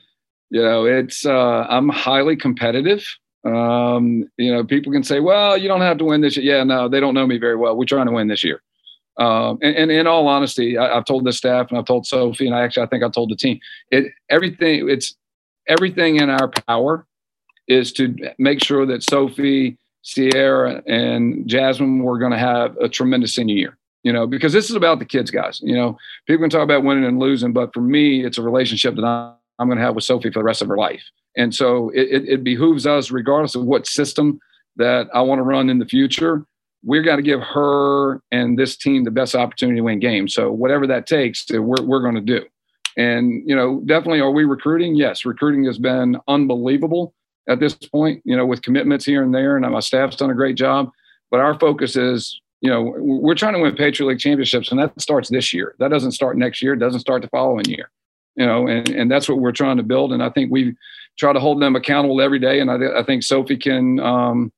[0.51, 3.05] you know, it's uh, I'm highly competitive.
[3.45, 6.65] Um, you know, people can say, "Well, you don't have to win this year." Yeah,
[6.65, 7.77] no, they don't know me very well.
[7.77, 8.61] We're trying to win this year.
[9.17, 12.47] Um, and, and, in all honesty, I, have told the staff and I've told Sophie,
[12.47, 13.61] and I actually I think I told the team.
[13.91, 14.89] It everything.
[14.89, 15.17] It's
[15.69, 17.07] everything in our power
[17.69, 23.35] is to make sure that Sophie Sierra and Jasmine were going to have a tremendous
[23.35, 23.79] senior year.
[24.03, 25.61] You know, because this is about the kids, guys.
[25.63, 28.97] You know, people can talk about winning and losing, but for me, it's a relationship
[28.97, 31.05] that I'm going to have with Sophie for the rest of her life.
[31.37, 34.41] And so it, it, it behooves us, regardless of what system
[34.77, 36.45] that I want to run in the future,
[36.83, 40.35] we're going to give her and this team the best opportunity to win games.
[40.35, 42.45] So whatever that takes, we're, we're going to do.
[42.97, 44.97] And, you know, definitely are we recruiting?
[44.97, 47.15] Yes, recruiting has been unbelievable
[47.49, 49.57] at this point, you know, with commitments here and there.
[49.57, 50.91] And my staff's done a great job.
[51.31, 55.01] But our focus is, you know, we're trying to win Patriot League championships, and that
[55.01, 55.77] starts this year.
[55.79, 56.75] That doesn't start next year.
[56.75, 57.91] It doesn't start the following year.
[58.41, 60.13] You know, and, and that's what we're trying to build.
[60.13, 60.75] And I think we
[61.19, 62.61] try to hold them accountable every day.
[62.61, 64.51] And I, I think Sophie can, um,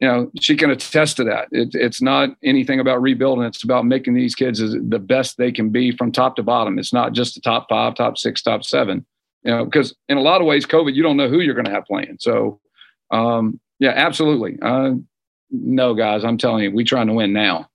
[0.00, 1.46] you know, she can attest to that.
[1.52, 3.44] It, it's not anything about rebuilding.
[3.44, 6.78] It's about making these kids the best they can be from top to bottom.
[6.80, 9.06] It's not just the top five, top six, top seven
[9.44, 11.66] you know, because in a lot of ways, COVID, you don't know who you're going
[11.66, 12.16] to have playing.
[12.20, 12.60] So,
[13.10, 14.58] um, yeah, absolutely.
[14.62, 14.94] Uh,
[15.50, 17.68] no, guys, I'm telling you, we're trying to win now.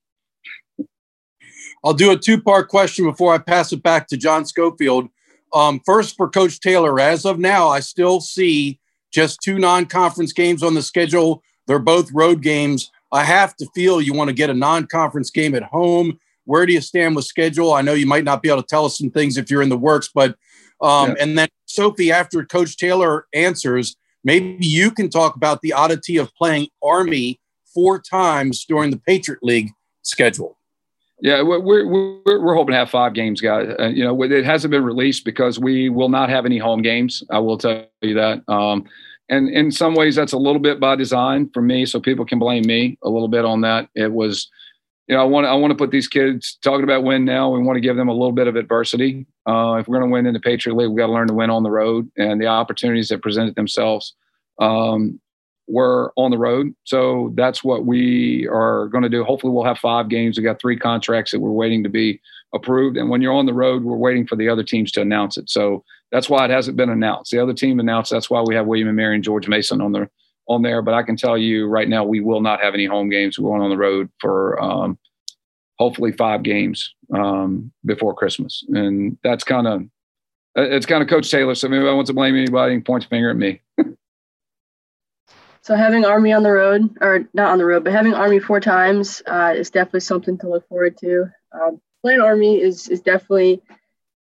[1.84, 5.10] I'll do a two part question before I pass it back to John Schofield.
[5.54, 8.80] Um, first, for Coach Taylor, as of now, I still see
[9.12, 11.44] just two non conference games on the schedule.
[11.66, 12.92] They're both road games.
[13.12, 16.20] I have to feel you want to get a non conference game at home.
[16.46, 17.74] Where do you stand with schedule?
[17.74, 19.70] I know you might not be able to tell us some things if you're in
[19.70, 20.38] the works, but
[20.82, 21.16] um, yeah.
[21.20, 26.34] and then Sophie, after Coach Taylor answers, maybe you can talk about the oddity of
[26.36, 27.40] playing Army
[27.74, 29.72] four times during the Patriot League
[30.04, 30.58] schedule.
[31.20, 33.74] Yeah, we're we're, we're hoping to have five games, guys.
[33.80, 37.24] Uh, you know, it hasn't been released because we will not have any home games.
[37.32, 38.44] I will tell you that.
[38.48, 38.86] Um,
[39.30, 42.40] and in some ways, that's a little bit by design for me, so people can
[42.40, 43.90] blame me a little bit on that.
[43.96, 44.50] It was
[45.08, 47.50] you know, I want I want to put these kids talking about win now.
[47.50, 49.26] We want to give them a little bit of adversity.
[49.48, 51.34] Uh, if we're going to win in the Patriot League, we got to learn to
[51.34, 54.16] win on the road, and the opportunities that presented themselves
[54.60, 55.20] um,
[55.68, 56.74] were on the road.
[56.86, 59.24] So that's what we are going to do.
[59.24, 60.38] Hopefully, we'll have five games.
[60.38, 62.22] We got three contracts that we're waiting to be
[62.54, 65.38] approved, and when you're on the road, we're waiting for the other teams to announce
[65.38, 65.50] it.
[65.50, 67.32] So that's why it hasn't been announced.
[67.32, 68.12] The other team announced.
[68.12, 70.10] That's why we have William and Mary and George Mason on the
[70.48, 70.82] on there.
[70.82, 73.38] But I can tell you right now, we will not have any home games.
[73.38, 74.98] We're going on the road for um,
[75.78, 79.84] hopefully five games um, before Christmas, and that's kind of
[80.56, 81.56] it's kind of Coach Taylor.
[81.56, 83.62] So maybe I want to blame anybody and points finger at me.
[85.68, 88.62] so having Army on the road, or not on the road, but having Army four
[88.62, 91.26] times uh, is definitely something to look forward to.
[91.52, 93.62] Um, playing Army is is definitely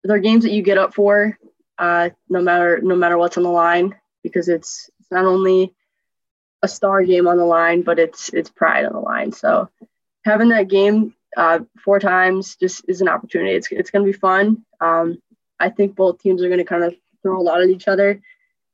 [0.05, 1.39] there are games that you get up for,
[1.79, 5.73] uh, no matter no matter what's on the line, because it's it's not only
[6.63, 9.33] a star game on the line, but it's it's pride on the line.
[9.33, 9.71] So
[10.27, 13.53] having that game uh, four times just is an opportunity.
[13.53, 14.67] It's it's going to be fun.
[14.83, 15.17] Um,
[15.59, 18.21] I think both teams are going to kind of throw a lot at each other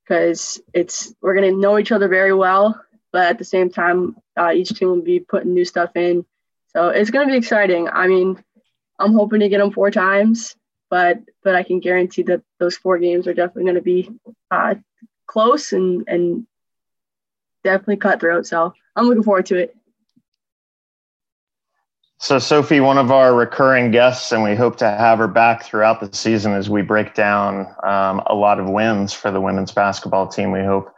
[0.08, 2.80] because it's we're to know each other very well,
[3.12, 6.24] but at the same time, uh, each team will be putting new stuff in.
[6.68, 7.88] So it's to be exciting.
[7.88, 8.42] I mean,
[8.98, 10.56] I'm hoping to get them four times,
[10.88, 14.10] but but I can guarantee that those four games are definitely to be
[14.50, 14.76] uh,
[15.26, 16.46] close and and
[17.62, 18.46] definitely cutthroat.
[18.46, 19.76] So I'm looking forward to it.
[22.20, 26.00] So, Sophie, one of our recurring guests, and we hope to have her back throughout
[26.00, 30.26] the season as we break down um, a lot of wins for the women's basketball
[30.26, 30.50] team.
[30.50, 30.92] We hope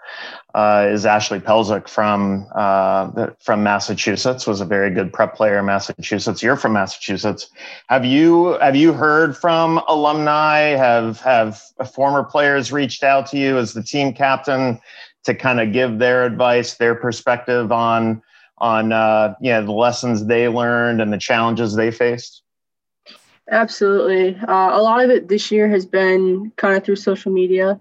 [0.55, 4.47] uh, is Ashley Pelzik from uh, from Massachusetts.
[4.47, 6.43] Was a very good prep player in Massachusetts.
[6.43, 7.51] You're from Massachusetts.
[7.91, 10.75] Have you have you heard from alumni?
[10.75, 11.61] Have have
[11.93, 14.81] former players reached out to you as the team captain
[15.25, 18.23] to kind of give their advice, their perspective on?
[18.61, 22.43] On uh, you know, the lessons they learned and the challenges they faced?
[23.51, 24.37] Absolutely.
[24.37, 27.81] Uh, a lot of it this year has been kind of through social media,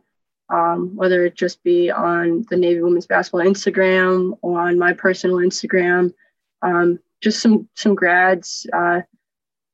[0.49, 5.38] um, whether it just be on the Navy Women's Basketball Instagram or on my personal
[5.38, 6.13] Instagram.
[6.61, 9.01] Um, just some some grads uh,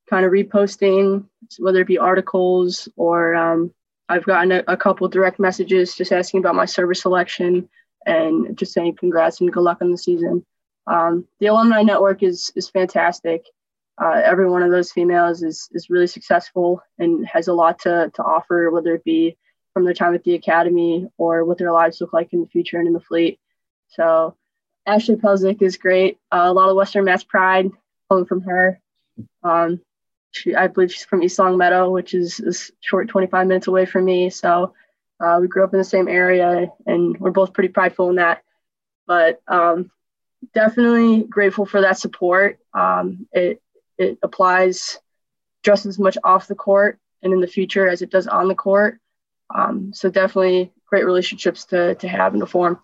[0.10, 1.26] kind of reposting,
[1.60, 3.72] whether it be articles or um,
[4.10, 7.70] I've gotten a, a couple direct messages just asking about my service selection
[8.06, 10.46] and just saying congrats and good luck on the season.
[10.88, 13.46] Um, the alumni network is is fantastic.
[14.02, 18.12] Uh, every one of those females is is really successful and has a lot to
[18.14, 19.38] to offer, whether it be
[19.74, 22.78] from their time at the academy or what their lives look like in the future
[22.78, 23.40] and in the fleet.
[23.90, 24.36] So
[24.86, 26.18] Ashley Pelzik is great.
[26.32, 27.72] Uh, a lot of Western Mass pride
[28.10, 28.80] coming from her.
[29.44, 29.82] Um,
[30.32, 34.06] she, I believe she's from East Longmeadow, which is a short 25 minutes away from
[34.06, 34.30] me.
[34.30, 34.74] So
[35.20, 38.44] uh, we grew up in the same area, and we're both pretty prideful in that.
[39.08, 39.92] But um,
[40.54, 42.60] definitely grateful for that support.
[42.74, 43.62] Um, it
[43.98, 45.00] it applies
[45.64, 48.56] just as much off the court and in the future as it does on the
[48.56, 49.00] court.
[49.54, 52.80] Um, so definitely great relationships to to have and to form.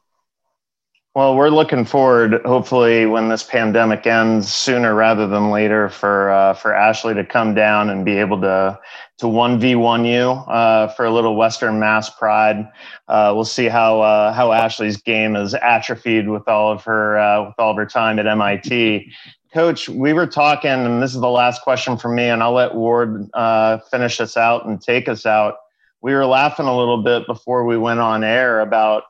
[1.13, 6.53] Well, we're looking forward, hopefully, when this pandemic ends sooner rather than later, for uh,
[6.53, 8.79] for Ashley to come down and be able to
[9.17, 12.65] to one v one you uh, for a little Western Mass pride.
[13.09, 17.47] Uh, we'll see how uh, how Ashley's game is atrophied with all of her uh,
[17.47, 19.11] with all of her time at MIT.
[19.53, 22.73] Coach, we were talking, and this is the last question for me, and I'll let
[22.73, 25.55] Ward uh, finish us out and take us out.
[26.01, 29.03] We were laughing a little bit before we went on air about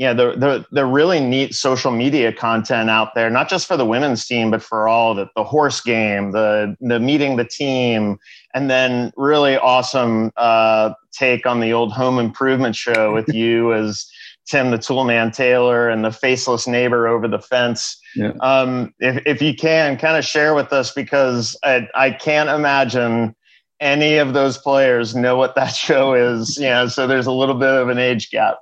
[0.00, 3.84] yeah, the, the the really neat social media content out there, not just for the
[3.84, 8.18] women's team, but for all the the horse game, the the meeting the team,
[8.54, 14.10] and then really awesome uh, take on the old home improvement show with you as
[14.46, 18.00] Tim the Toolman Taylor and the faceless neighbor over the fence.
[18.16, 18.32] Yeah.
[18.40, 23.36] Um, if if you can, kind of share with us because I I can't imagine
[23.80, 26.58] any of those players know what that show is.
[26.58, 28.60] Yeah, so there's a little bit of an age gap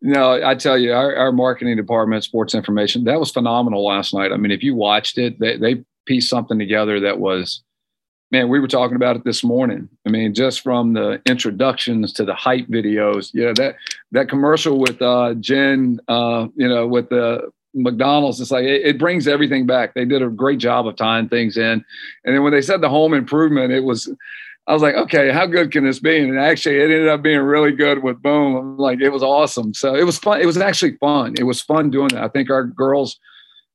[0.00, 4.32] no, I tell you, our, our, marketing department, sports information, that was phenomenal last night.
[4.32, 7.62] I mean, if you watched it, they, they pieced something together that was,
[8.30, 9.88] man, we were talking about it this morning.
[10.06, 13.76] I mean, just from the introductions to the hype videos, yeah, that
[14.10, 18.98] that commercial with uh, Jen, uh, you know, with the McDonald's, it's like it, it,
[18.98, 19.94] brings everything back.
[19.94, 21.84] They did a great job of tying things in,
[22.24, 24.12] and then when they said the home improvement, it was
[24.68, 26.18] I was like, okay, how good can this be?
[26.18, 28.76] And actually, it ended up being really good with Boom.
[28.76, 29.74] Like, it was awesome.
[29.74, 30.40] So it was fun.
[30.40, 31.34] It was actually fun.
[31.36, 32.18] It was fun doing it.
[32.18, 33.18] I think our girls,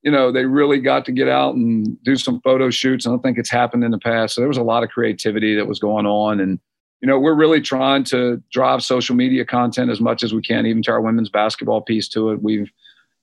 [0.02, 3.06] you know, they really got to get out and do some photo shoots.
[3.06, 4.36] I don't think it's happened in the past.
[4.36, 6.40] So there was a lot of creativity that was going on.
[6.40, 6.58] And,
[7.02, 10.66] you know, we're really trying to drive social media content as much as we can,
[10.66, 12.42] even to our women's basketball piece to it.
[12.42, 12.72] We've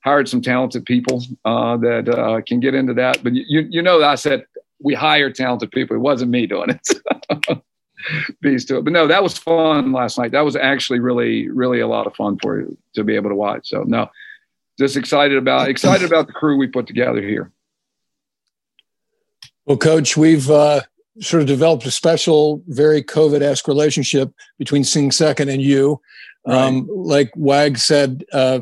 [0.05, 3.25] hired some talented people uh, that uh, can get into that.
[3.25, 4.45] But you, you know, I said
[4.83, 5.97] we hire talented people.
[5.97, 7.61] It wasn't me doing it.
[8.43, 8.85] Beast to it.
[8.85, 10.33] But no, that was fun last night.
[10.33, 13.37] That was actually really, really a lot of fun for you to be able to
[13.37, 13.69] watch.
[13.69, 14.11] So no,
[14.79, 17.51] just excited about excited about the crew we put together here.
[19.65, 20.83] Well, coach, we've uh,
[21.21, 26.01] sort of developed a special, very COVID-esque relationship between Sing Second and you.
[26.47, 26.57] Right.
[26.57, 28.61] Um, like Wag said, uh,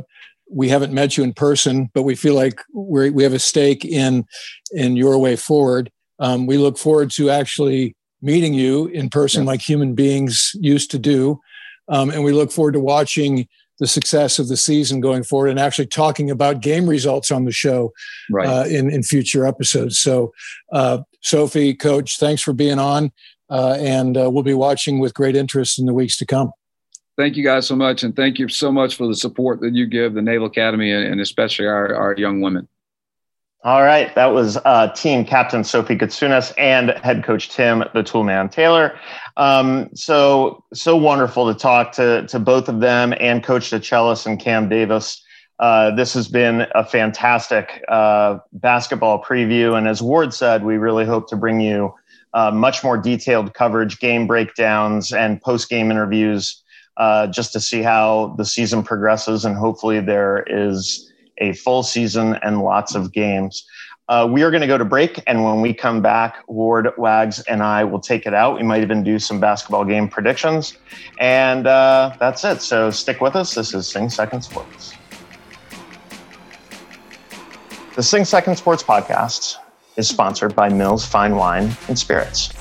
[0.48, 3.84] we haven't met you in person, but we feel like we we have a stake
[3.84, 4.24] in
[4.70, 5.90] in your way forward.
[6.23, 10.99] Um, we look forward to actually meeting you in person, like human beings used to
[10.99, 11.41] do,
[11.89, 13.49] um, and we look forward to watching
[13.81, 17.51] the success of the season going forward and actually talking about game results on the
[17.51, 17.93] show
[18.31, 18.47] right.
[18.47, 19.99] uh, in in future episodes.
[19.99, 20.33] So,
[20.73, 23.11] uh, Sophie, Coach, thanks for being on,
[23.51, 26.53] uh, and uh, we'll be watching with great interest in the weeks to come
[27.16, 28.03] thank you guys so much.
[28.03, 31.20] And thank you so much for the support that you give the Naval Academy and,
[31.20, 32.68] especially our, our young women.
[33.64, 38.50] All right, that was uh, team captain Sophie Gitsunas and head coach Tim the Toolman
[38.50, 38.98] Taylor.
[39.36, 44.40] Um, so so wonderful to talk to to both of them and Coach DeChellis and
[44.40, 45.24] Cam Davis.
[45.60, 51.04] Uh, this has been a fantastic uh, basketball preview, and as Ward said, we really
[51.04, 51.94] hope to bring you
[52.34, 56.60] uh, much more detailed coverage, game breakdowns, and post game interviews,
[56.96, 61.11] uh, just to see how the season progresses, and hopefully there is
[61.43, 63.66] a full season and lots of games.
[64.09, 67.40] Uh, we are going to go to break, and when we come back, Ward, Wags,
[67.43, 68.57] and I will take it out.
[68.57, 70.76] We might even do some basketball game predictions,
[71.18, 72.62] and uh, that's it.
[72.62, 73.55] So stick with us.
[73.55, 74.95] This is Sing Second Sports.
[77.97, 79.57] The Sing Second Sports podcast
[79.97, 82.53] is sponsored by Mills Fine Wine and Spirits.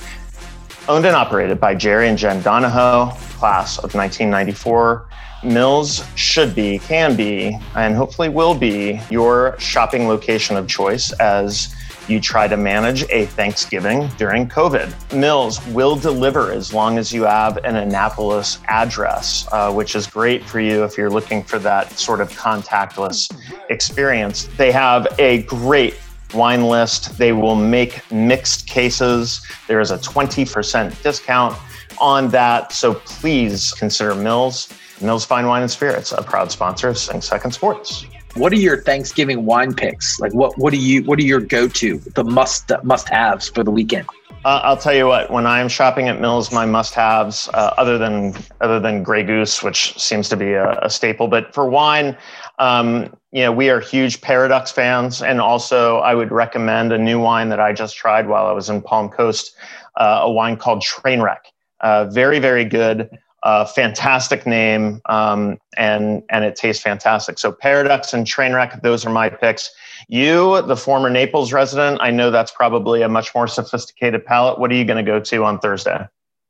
[0.88, 5.08] Owned and operated by Jerry and Jen Donahoe, class of 1994
[5.44, 11.74] Mills should be, can be, and hopefully will be your shopping location of choice as
[12.08, 15.12] you try to manage a Thanksgiving during COVID.
[15.12, 20.44] Mills will deliver as long as you have an Annapolis address, uh, which is great
[20.44, 23.30] for you if you're looking for that sort of contactless
[23.70, 24.48] experience.
[24.56, 25.94] They have a great
[26.34, 27.18] wine list.
[27.18, 29.44] They will make mixed cases.
[29.68, 31.56] There is a 20% discount
[32.00, 32.72] on that.
[32.72, 34.68] So please consider Mills.
[35.02, 38.06] Mills Fine Wine and Spirits, a proud sponsor of Sing Second Sports.
[38.34, 40.18] What are your Thanksgiving wine picks?
[40.18, 43.62] Like what what do you what are your go to the must must haves for
[43.62, 44.06] the weekend?
[44.44, 45.30] Uh, I'll tell you what.
[45.30, 49.96] When I'm shopping at Mills, my must-haves, uh, other than other than Grey Goose, which
[50.00, 52.16] seems to be a, a staple, but for wine,
[52.58, 57.20] um, you know, we are huge Paradox fans, and also I would recommend a new
[57.20, 59.54] wine that I just tried while I was in Palm Coast,
[59.96, 61.40] uh, a wine called Trainwreck.
[61.80, 63.10] Uh, very, very good
[63.42, 67.38] a fantastic name, um, and and it tastes fantastic.
[67.38, 69.70] So Paradox and Trainwreck, those are my picks.
[70.08, 74.58] You, the former Naples resident, I know that's probably a much more sophisticated palate.
[74.58, 76.06] What are you going to go to on Thursday?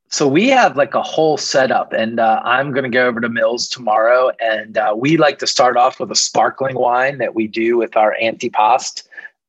[0.09, 3.29] So we have like a whole setup, and uh, I'm going to go over to
[3.29, 7.47] Mills tomorrow, and uh, we like to start off with a sparkling wine that we
[7.47, 9.03] do with our antipasto.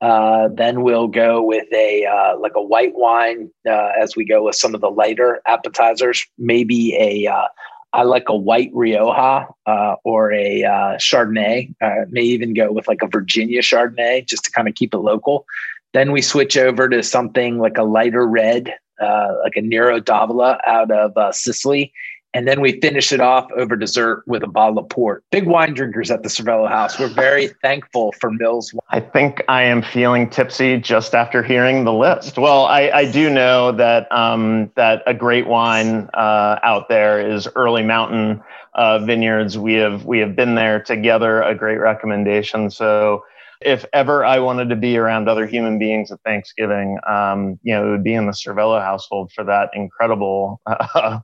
[0.04, 4.44] Uh, then we'll go with a uh, like a white wine uh, as we go
[4.44, 6.26] with some of the lighter appetizers.
[6.36, 7.46] Maybe a uh,
[7.94, 10.60] I like a white Rioja uh, or a
[11.00, 11.74] Chardonnay.
[12.10, 15.46] may even go with like a Virginia Chardonnay just to kind of keep it local.
[15.94, 20.90] Then we switch over to something like a lighter red, like a Nero d'Avola out
[20.90, 21.94] of Sicily,
[22.34, 25.24] and then we finish it off over dessert with a bottle of port.
[25.30, 26.98] Big wine drinkers at the Cervello House.
[26.98, 28.74] We're very thankful for Mills.
[28.74, 28.80] Wine.
[28.90, 32.36] I think I am feeling tipsy just after hearing the list.
[32.36, 37.48] Well, I, I do know that um, that a great wine uh, out there is
[37.54, 38.42] Early Mountain
[38.74, 39.56] uh, Vineyards.
[39.56, 41.40] We have we have been there together.
[41.42, 42.68] A great recommendation.
[42.68, 43.22] So
[43.60, 47.86] if ever I wanted to be around other human beings at Thanksgiving, um, you know,
[47.86, 51.20] it would be in the Cervello household for that incredible uh,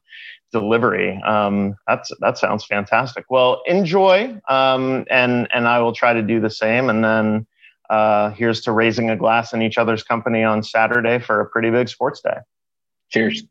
[0.53, 1.21] delivery.
[1.23, 3.27] Um, that's that sounds fantastic.
[3.31, 6.91] Well, enjoy, um, and and I will try to do the same.
[6.91, 7.47] And then
[7.89, 11.71] uh, here's to raising a glass in each other's company on Saturday for a pretty
[11.71, 12.39] big sports day.
[13.11, 13.45] Cheers.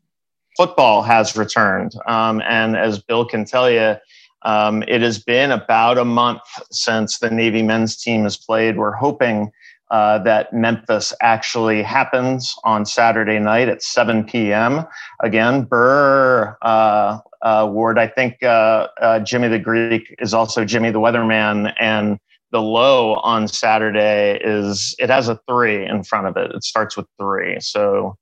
[0.56, 3.96] Football has returned, um, and as Bill can tell you.
[4.42, 6.40] Um, it has been about a month
[6.70, 8.78] since the Navy men's team has played.
[8.78, 9.52] We're hoping
[9.90, 14.84] uh, that Memphis actually happens on Saturday night at 7 p.m.
[15.20, 17.98] Again, Burr uh, uh, Ward.
[17.98, 22.18] I think uh, uh, Jimmy the Greek is also Jimmy the Weatherman, and
[22.52, 26.52] the low on Saturday is it has a three in front of it.
[26.52, 28.16] It starts with three, so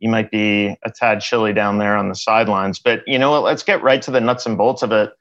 [0.00, 2.80] you might be a tad chilly down there on the sidelines.
[2.80, 3.44] But you know what?
[3.44, 5.12] Let's get right to the nuts and bolts of it.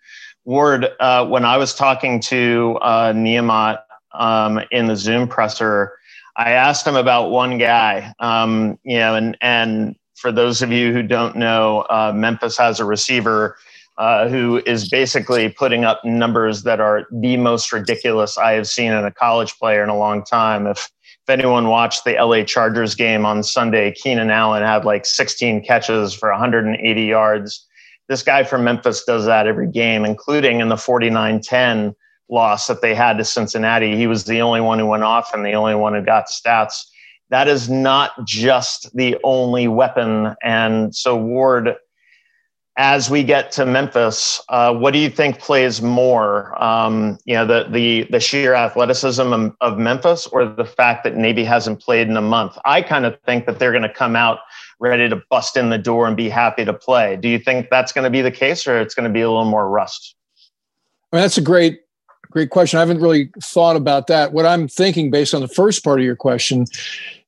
[0.43, 3.79] Ward, uh, when I was talking to uh, Niumat
[4.13, 5.93] um, in the Zoom presser,
[6.37, 8.13] I asked him about one guy.
[8.19, 12.79] Um, you know, and and for those of you who don't know, uh, Memphis has
[12.79, 13.57] a receiver
[13.97, 18.91] uh, who is basically putting up numbers that are the most ridiculous I have seen
[18.91, 20.67] in a college player in a long time.
[20.67, 20.89] If
[21.27, 26.15] if anyone watched the LA Chargers game on Sunday, Keenan Allen had like 16 catches
[26.15, 27.67] for 180 yards.
[28.09, 31.95] This guy from Memphis does that every game, including in the 49 10
[32.31, 33.95] loss that they had to Cincinnati.
[33.95, 36.85] He was the only one who went off and the only one who got stats.
[37.29, 40.35] That is not just the only weapon.
[40.43, 41.75] And so, Ward,
[42.77, 46.61] as we get to Memphis, uh, what do you think plays more?
[46.61, 51.15] Um, you know, the the the sheer athleticism of, of Memphis, or the fact that
[51.15, 52.57] Navy hasn't played in a month?
[52.65, 54.39] I kind of think that they're going to come out
[54.79, 57.17] ready to bust in the door and be happy to play.
[57.17, 59.29] Do you think that's going to be the case, or it's going to be a
[59.29, 60.15] little more rust?
[61.11, 61.81] I mean, that's a great
[62.31, 62.77] great question.
[62.77, 64.33] I haven't really thought about that.
[64.33, 66.65] What I'm thinking, based on the first part of your question,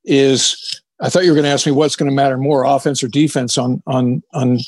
[0.04, 3.04] is I thought you were going to ask me what's going to matter more, offense
[3.04, 4.60] or defense on on on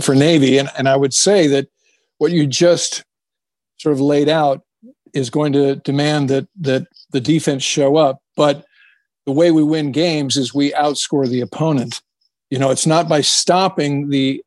[0.00, 1.68] for Navy, and and I would say that
[2.18, 3.04] what you just
[3.78, 4.62] sort of laid out
[5.14, 8.64] is going to demand that that the defense show up, but
[9.24, 12.02] the way we win games is we outscore the opponent.
[12.50, 14.42] You know, it's not by stopping the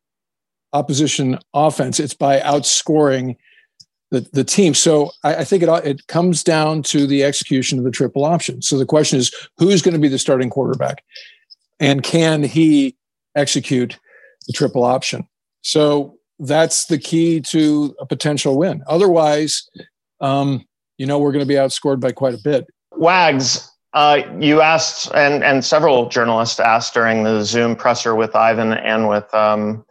[0.72, 3.36] opposition offense; it's by outscoring
[4.10, 4.74] the, the team.
[4.74, 8.60] So I, I, think it it comes down to the execution of the triple option.
[8.62, 11.04] So the question is, who's going to be the starting quarterback,
[11.78, 12.96] and can he
[13.34, 13.98] execute
[14.46, 15.26] the triple option?
[15.62, 18.82] So that's the key to a potential win.
[18.88, 19.68] Otherwise,
[20.20, 20.66] um,
[20.98, 22.66] you know, we're going to be outscored by quite a bit.
[22.96, 28.72] Wags, uh, you asked, and and several journalists asked during the Zoom presser with Ivan
[28.72, 29.84] and with um,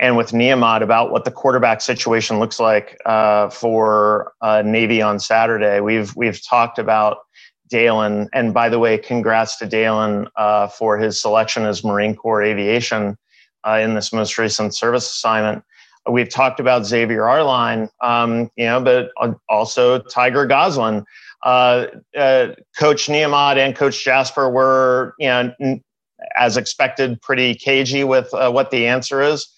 [0.00, 5.20] and with Niumat about what the quarterback situation looks like uh, for uh, Navy on
[5.20, 5.80] Saturday.
[5.80, 7.18] We've we've talked about
[7.68, 12.42] Dalen, and by the way, congrats to Dalen uh, for his selection as Marine Corps
[12.42, 13.16] Aviation
[13.66, 15.64] uh, in this most recent service assignment.
[16.10, 19.10] We've talked about Xavier Arline, um, you know, but
[19.48, 21.04] also Tyger Goslin.
[21.44, 21.86] Uh,
[22.16, 25.54] uh, Coach Niumat and Coach Jasper were, you know,
[26.36, 29.48] as expected, pretty cagey with what the answer is.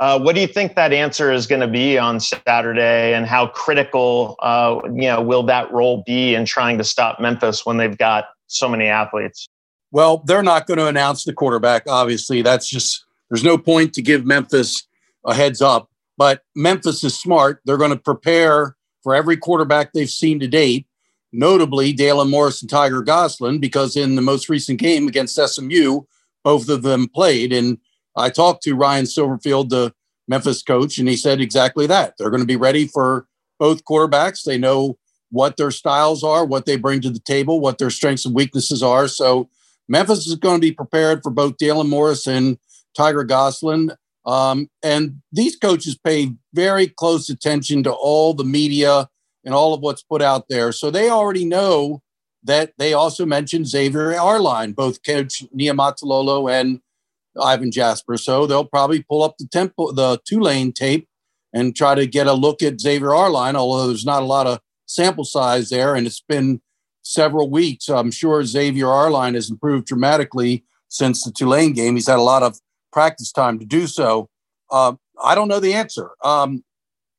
[0.00, 3.46] Uh, what do you think that answer is going to be on Saturday, and how
[3.48, 7.98] critical, uh, you know, will that role be in trying to stop Memphis when they've
[7.98, 9.46] got so many athletes?
[9.92, 11.82] Well, they're not going to announce the quarterback.
[11.86, 14.88] Obviously, that's just there's no point to give Memphis
[15.26, 15.90] a heads up.
[16.16, 20.86] But Memphis is smart; they're going to prepare for every quarterback they've seen to date,
[21.30, 26.02] notably Dalen Morris and Tyger Goslin, because in the most recent game against SMU,
[26.42, 27.76] both of them played and
[28.16, 29.92] I talked to Ryan Silverfield, the
[30.28, 32.14] Memphis coach, and he said exactly that.
[32.16, 33.26] They're going to be ready for
[33.58, 34.44] both quarterbacks.
[34.44, 34.98] They know
[35.30, 38.82] what their styles are, what they bring to the table, what their strengths and weaknesses
[38.82, 39.06] are.
[39.08, 39.48] So
[39.88, 42.58] Memphis is going to be prepared for both Dalen Morris and
[42.98, 43.92] Tyger Goslin.
[44.26, 49.08] Um, and these coaches pay very close attention to all the media
[49.44, 50.72] and all of what's put out there.
[50.72, 52.02] So they already know
[52.44, 56.80] that they also mentioned Xavier Arline, both Coach Niumatalolo and
[57.40, 58.16] Ivan Jasper.
[58.16, 61.08] So they'll probably pull up the tempo, the Tulane tape,
[61.52, 63.56] and try to get a look at Xavier Arline.
[63.56, 66.60] Although there's not a lot of sample size there, and it's been
[67.02, 67.88] several weeks.
[67.88, 71.94] I'm sure Xavier Arline has improved dramatically since the Tulane game.
[71.94, 72.60] He's had a lot of
[72.92, 74.28] practice time to do so.
[74.70, 76.10] Uh, I don't know the answer.
[76.22, 76.64] Um,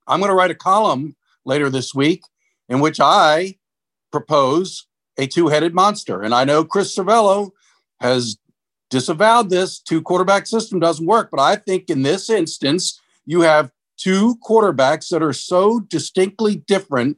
[0.07, 1.15] I'm going to write a column
[1.45, 2.23] later this week
[2.69, 3.57] in which I
[4.11, 7.51] propose a two-headed monster, and I know Chris Cervello
[7.99, 8.37] has
[8.91, 11.29] disavowed this two quarterback system doesn't work.
[11.31, 17.17] But I think in this instance, you have two quarterbacks that are so distinctly different.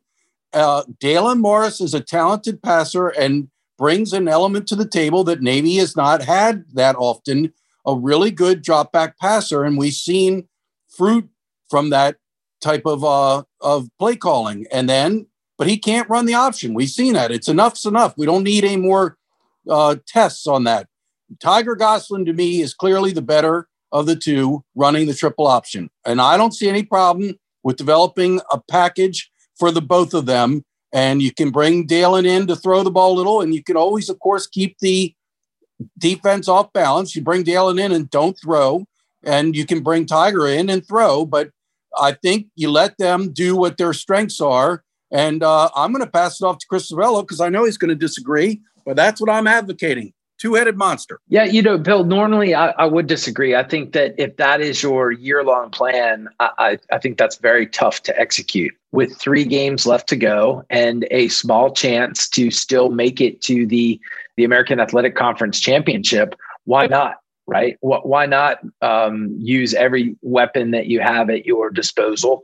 [0.54, 5.42] Uh, Dalen Morris is a talented passer and brings an element to the table that
[5.42, 7.52] Navy has not had that often.
[7.86, 10.48] A really good drop back passer, and we've seen
[10.88, 11.28] fruit
[11.70, 12.16] from that
[12.62, 14.66] type of uh, of play calling.
[14.72, 16.74] And then, but he can't run the option.
[16.74, 17.32] We've seen that.
[17.32, 18.14] It's enough's enough.
[18.18, 19.18] We don't need any more
[19.70, 20.88] uh, tests on that.
[21.40, 25.90] Tyger Goslin to me is clearly the better of the two running the triple option.
[26.06, 30.64] And I don't see any problem with developing a package for the both of them.
[30.92, 33.78] And you can bring Dalen in to throw the ball a little, and you can
[33.78, 35.16] always, of course, keep the
[35.98, 37.16] defense off balance.
[37.16, 38.86] You bring Dalen in and don't throw,
[39.24, 41.26] and you can bring Tyger in and throw.
[41.26, 41.50] But
[41.98, 44.84] I think you let them do what their strengths are.
[45.12, 47.78] And uh, I'm going to pass it off to Chris Cervello because I know he's
[47.78, 51.20] going to disagree, but that's what I'm advocating two-headed monster.
[51.28, 52.04] Yeah, you know, Bill.
[52.04, 53.56] Normally, I, I would disagree.
[53.56, 57.68] I think that if that is your year-long plan, I, I, I think that's very
[57.68, 58.74] tough to execute.
[58.92, 63.66] With three games left to go and a small chance to still make it to
[63.66, 64.00] the
[64.36, 66.36] the American Athletic Conference championship,
[66.66, 67.16] why not?
[67.46, 67.78] Right?
[67.82, 72.44] Why not um, use every weapon that you have at your disposal?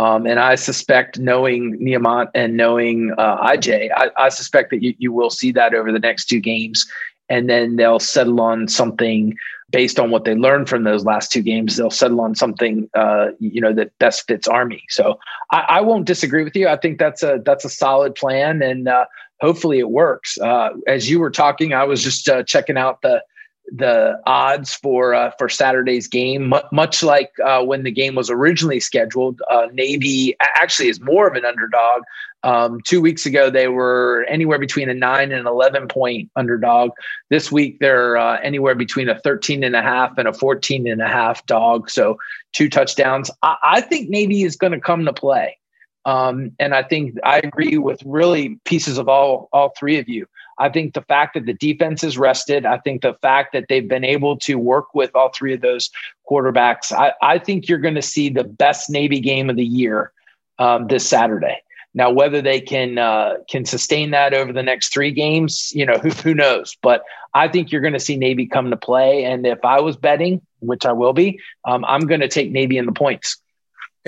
[0.00, 4.94] Um, and I suspect, knowing Niumat and knowing uh, IJ, I, I, suspect that you,
[4.96, 6.86] you will see that over the next two games
[7.30, 9.36] and then they'll settle on something
[9.70, 11.76] based on what they learned from those last two games.
[11.76, 14.82] They'll settle on something, uh, you know, that best fits Army.
[14.88, 15.18] So
[15.52, 16.66] I, I, won't disagree with you.
[16.66, 19.04] I think that's a that's a solid plan, and uh,
[19.40, 20.38] hopefully it works.
[20.38, 23.22] Uh, as you were talking, I was just uh, checking out the
[23.66, 26.52] the odds for uh, for Saturday's game.
[26.52, 29.40] M- much like uh, when the game was originally scheduled,
[29.72, 32.02] Navy actually is more of an underdog
[32.42, 36.92] um, two weeks ago, they were anywhere between a nine and 11 point underdog.
[37.28, 41.02] This week, they're uh, anywhere between a 13 and a half and a 14 and
[41.02, 41.90] a half dog.
[41.90, 42.16] So
[42.52, 43.30] two touchdowns.
[43.42, 45.58] I, I think Navy is going to come to play.
[46.06, 50.26] Um, and I think I agree with really pieces of all all three of you.
[50.60, 53.88] I think the fact that the defense is rested, I think the fact that they've
[53.88, 55.90] been able to work with all three of those
[56.30, 60.12] quarterbacks, I, I think you're going to see the best Navy game of the year
[60.58, 61.62] um, this Saturday.
[61.92, 65.94] Now, whether they can uh, can sustain that over the next three games, you know,
[65.94, 66.76] who, who knows?
[66.82, 67.02] But
[67.34, 69.24] I think you're going to see Navy come to play.
[69.24, 72.78] And if I was betting, which I will be, um, I'm going to take Navy
[72.78, 73.38] in the points.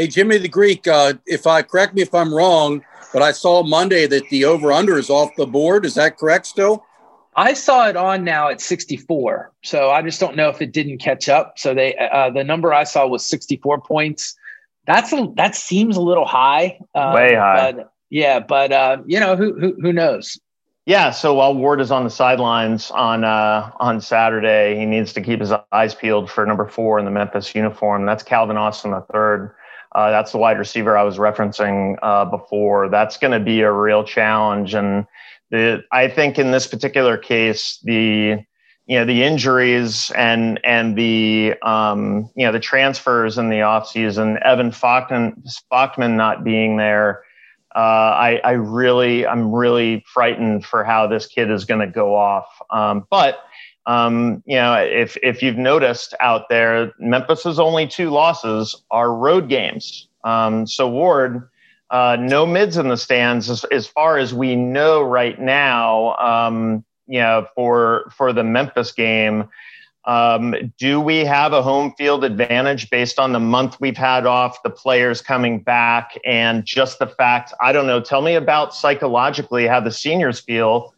[0.02, 3.62] Hey, Jimmy the Greek, uh, if I correct me if I'm wrong, but I saw
[3.62, 5.86] Monday that the over under is off the board.
[5.86, 6.84] Is that correct still?
[7.36, 9.52] I saw it on now at 64.
[9.62, 11.56] So I just don't know if it didn't catch up.
[11.56, 14.36] So they uh, the number I saw was 64 points
[14.88, 16.80] that's a, that seems a little high.
[16.96, 17.70] Um, Way high.
[17.70, 20.36] But, yeah, but uh, you know who, who who knows?
[20.84, 21.12] Yeah.
[21.12, 25.38] So while Ward is on the sidelines on uh, on Saturday, he needs to keep
[25.38, 28.04] his eyes peeled for number four in the Memphis uniform.
[28.04, 29.54] That's Calvin Austin the third.
[29.94, 32.88] Uh, that's the wide receiver I was referencing uh, before.
[32.88, 35.06] That's going to be a real challenge, and
[35.50, 38.38] the, I think in this particular case, the
[38.86, 44.40] you know the injuries and and the um, you know the transfers in the offseason,
[44.42, 47.22] Evan Faulkman not being there.
[47.74, 52.14] Uh, I, I really I'm really frightened for how this kid is going to go
[52.14, 52.46] off.
[52.70, 53.40] Um, but
[53.86, 59.48] um, you know if if you've noticed out there, Memphis's only two losses are road
[59.48, 60.08] games.
[60.24, 61.48] Um, so Ward.
[61.90, 66.16] Uh, no mids in the stands as, as, far as we know right now.
[66.16, 69.48] Um, you know, for for the Memphis game.
[70.04, 74.62] Um, do we have a home field advantage based on the month we've had off,
[74.64, 77.52] the players coming back, and just the fact?
[77.60, 78.00] I don't know.
[78.00, 80.92] Tell me about psychologically how the seniors feel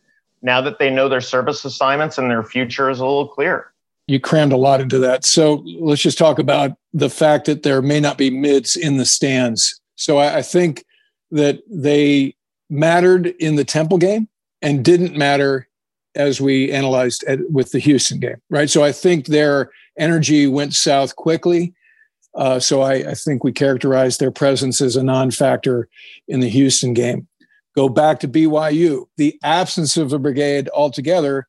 [0.44, 3.72] now that they know their service assignments and their future is a little clearer.
[4.06, 5.24] You crammed a lot into that.
[5.24, 9.06] So let's just talk about the fact that there may not be mids in the
[9.06, 9.80] stands.
[9.96, 10.84] So I, I think
[11.30, 12.36] that they
[12.68, 14.28] mattered in the Temple game
[14.60, 15.66] and didn't matter
[16.14, 18.68] as we analyzed at, with the Houston game, right?
[18.68, 21.72] So I think their energy went south quickly.
[22.34, 25.88] Uh, so I, I, think we characterized their presence as a non-factor
[26.26, 27.28] in the Houston game.
[27.74, 29.06] Go back to BYU.
[29.16, 31.48] The absence of the brigade altogether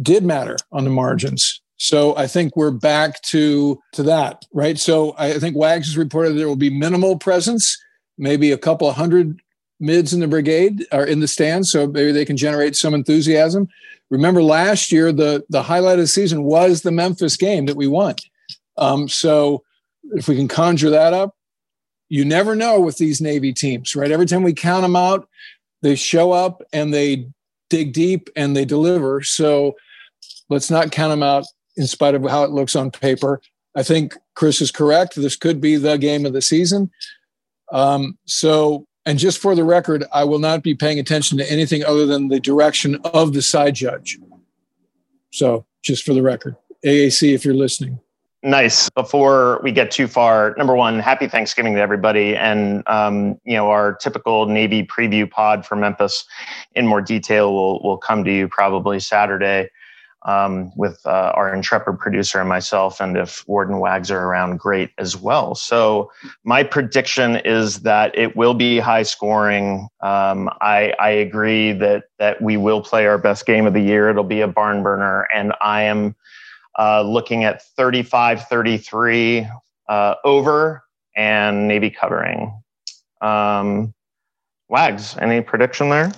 [0.00, 1.60] did matter on the margins.
[1.76, 4.78] So I think we're back to to that, right?
[4.78, 7.76] So I think Wags has reported there will be minimal presence,
[8.16, 9.40] maybe a couple of hundred
[9.80, 13.68] mids in the brigade are in the stands, so maybe they can generate some enthusiasm.
[14.10, 17.86] Remember last year, the the highlight of the season was the Memphis game that we
[17.86, 18.14] won.
[18.76, 19.62] Um, so
[20.12, 21.36] if we can conjure that up,
[22.08, 24.10] you never know with these Navy teams, right?
[24.10, 25.28] Every time we count them out,
[25.82, 27.28] they show up and they
[27.70, 29.22] dig deep and they deliver.
[29.22, 29.74] So
[30.48, 31.44] let's not count them out
[31.76, 33.40] in spite of how it looks on paper.
[33.74, 35.16] I think Chris is correct.
[35.16, 36.90] This could be the game of the season.
[37.72, 41.84] Um, so and just for the record, I will not be paying attention to anything
[41.84, 44.18] other than the direction of the side judge.
[45.30, 48.00] So, just for the record, AAC, if you're listening.
[48.44, 48.90] Nice.
[48.90, 53.70] Before we get too far, number one, happy Thanksgiving to everybody, and um, you know
[53.70, 56.26] our typical Navy preview pod for Memphis
[56.74, 59.70] in more detail will will come to you probably Saturday
[60.26, 63.00] um, with uh, our intrepid producer and myself.
[63.00, 65.54] And if Ward and Wags are around, great as well.
[65.54, 66.12] So
[66.44, 69.88] my prediction is that it will be high scoring.
[70.02, 74.10] Um, I, I agree that that we will play our best game of the year.
[74.10, 76.14] It'll be a barn burner, and I am
[76.78, 79.50] uh, looking at 35-33
[79.88, 80.82] uh, over
[81.16, 82.60] and Navy covering.
[83.20, 83.94] Um,
[84.68, 86.12] Wags, any prediction there?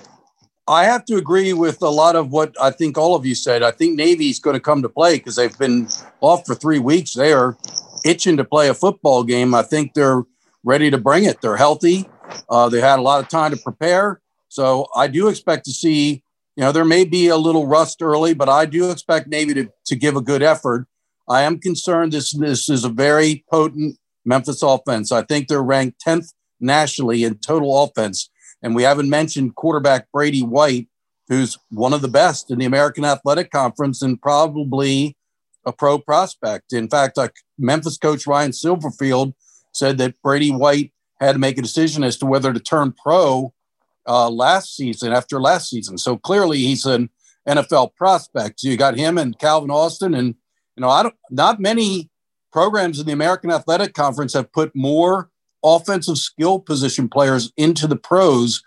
[0.67, 3.63] I have to agree with a lot of what I think all of you said.
[3.63, 5.87] I think Navy's going to come to play because they've been
[6.19, 7.13] off for three weeks.
[7.13, 7.57] They are
[8.03, 9.55] itching to play a football game.
[9.55, 10.23] I think they're
[10.63, 11.41] ready to bring it.
[11.41, 12.09] They're healthy.
[12.49, 14.21] Uh, they had a lot of time to prepare.
[14.49, 16.23] So I do expect to see,
[16.57, 19.69] you know, there may be a little rust early, but I do expect Navy to,
[19.85, 20.87] to give a good effort.
[21.29, 25.11] I am concerned this, this is a very potent Memphis offense.
[25.11, 28.31] I think they're ranked 10th nationally in total offense.
[28.63, 30.87] And we haven't mentioned quarterback Brady White,
[31.27, 35.15] who's one of the best in the American Athletic Conference and probably
[35.63, 36.73] a pro prospect.
[36.73, 37.27] In fact, uh,
[37.59, 39.33] Memphis coach Ryan Silverfield
[39.75, 43.53] said that Brady White had to make a decision as to whether to turn pro
[44.07, 45.97] uh, last season after last season.
[45.97, 47.09] So clearly he's an
[47.47, 48.63] NFL prospect.
[48.63, 50.35] You got him and Calvin Austin, and
[50.75, 52.09] you know, I don't not many
[52.51, 55.29] programs in the American Athletic Conference have put more
[55.63, 58.61] offensive skill position players into the pros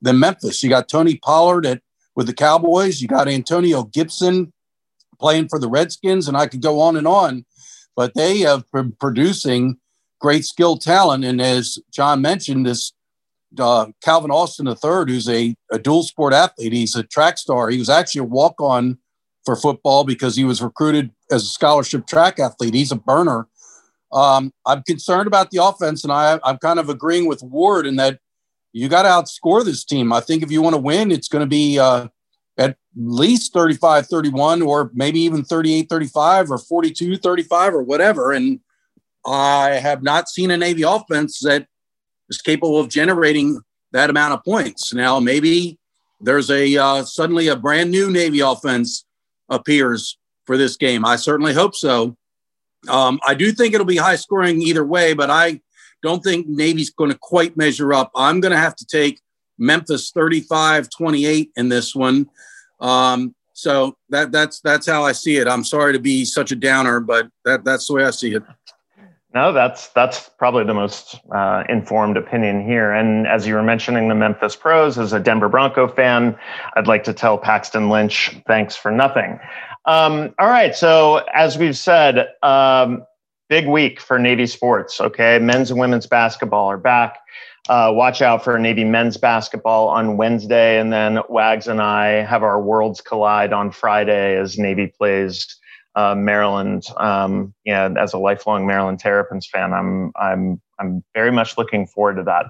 [0.00, 0.62] than Memphis.
[0.62, 1.82] You got Tony Pollard at
[2.14, 3.00] with the Cowboys.
[3.00, 4.52] You got Antonio Gibson
[5.18, 7.44] playing for the Redskins, and I could go on and on.
[7.94, 9.78] But they have been producing
[10.20, 12.92] great skill talent, and as John mentioned, this
[13.58, 16.72] uh, Calvin Austin III, who's a, a dual sport athlete.
[16.72, 17.70] He's a track star.
[17.70, 18.98] He was actually a walk on
[19.44, 22.74] for football because he was recruited as a scholarship track athlete.
[22.74, 23.48] He's a burner.
[24.12, 27.96] Um, I'm concerned about the offense, and I, I'm kind of agreeing with Ward in
[27.96, 28.18] that
[28.72, 30.12] you got to outscore this team.
[30.12, 32.08] I think if you want to win, it's going to be uh,
[32.58, 38.32] at least 35 31 or maybe even 38 35 or 42 35 or whatever.
[38.32, 38.60] And
[39.24, 41.66] I have not seen a Navy offense that
[42.28, 43.60] is capable of generating
[43.92, 44.92] that amount of points.
[44.92, 45.78] Now, maybe
[46.20, 49.04] there's a uh, suddenly a brand new Navy offense
[49.48, 51.04] appears for this game.
[51.04, 52.16] I certainly hope so.
[52.88, 55.60] Um, I do think it'll be high scoring either way, but I
[56.02, 58.10] don't think Navy's going to quite measure up.
[58.14, 59.20] I'm going to have to take
[59.58, 62.28] Memphis 35 28 in this one.
[62.80, 65.48] Um, so that that's that's how I see it.
[65.48, 68.42] I'm sorry to be such a downer, but that that's the way I see it.
[69.36, 72.90] No, that's that's probably the most uh, informed opinion here.
[72.90, 76.38] And as you were mentioning, the Memphis Pros, as a Denver Bronco fan,
[76.74, 79.38] I'd like to tell Paxton Lynch thanks for nothing.
[79.84, 83.04] Um, all right, so as we've said, um,
[83.50, 85.02] big week for Navy sports.
[85.02, 87.18] Okay, men's and women's basketball are back.
[87.68, 92.42] Uh, watch out for Navy men's basketball on Wednesday, and then Wags and I have
[92.42, 95.58] our worlds collide on Friday as Navy plays
[95.96, 96.84] uh, Maryland.
[96.98, 102.16] Um, yeah, as a lifelong Maryland Terrapins fan, I'm I'm I'm very much looking forward
[102.16, 102.46] to that.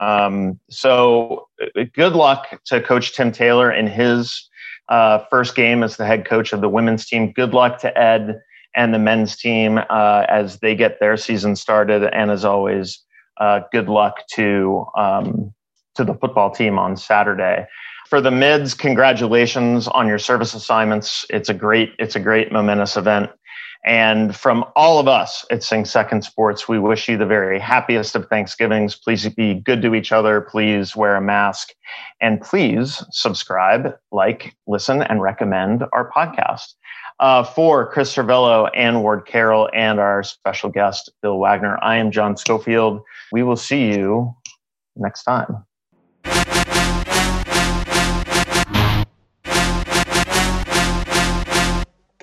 [0.00, 4.48] Um, so, uh, good luck to Coach Tim Taylor in his
[4.88, 7.32] uh, first game as the head coach of the women's team.
[7.32, 8.40] Good luck to Ed
[8.76, 12.04] and the men's team uh, as they get their season started.
[12.14, 13.02] And as always,
[13.40, 15.52] uh, good luck to um,
[15.96, 17.66] to the football team on Saturday.
[18.08, 21.26] For the mids, congratulations on your service assignments.
[21.28, 23.30] It's a great it's a great momentous event.
[23.84, 28.14] And from all of us at Sing Second Sports, we wish you the very happiest
[28.14, 28.96] of Thanksgivings.
[28.96, 30.40] Please be good to each other.
[30.40, 31.70] Please wear a mask.
[32.20, 36.74] And please subscribe, like, listen, and recommend our podcast.
[37.18, 42.10] Uh, for Chris Cervello and Ward Carroll and our special guest, Bill Wagner, I am
[42.10, 43.02] John Schofield.
[43.32, 44.34] We will see you
[44.96, 45.64] next time.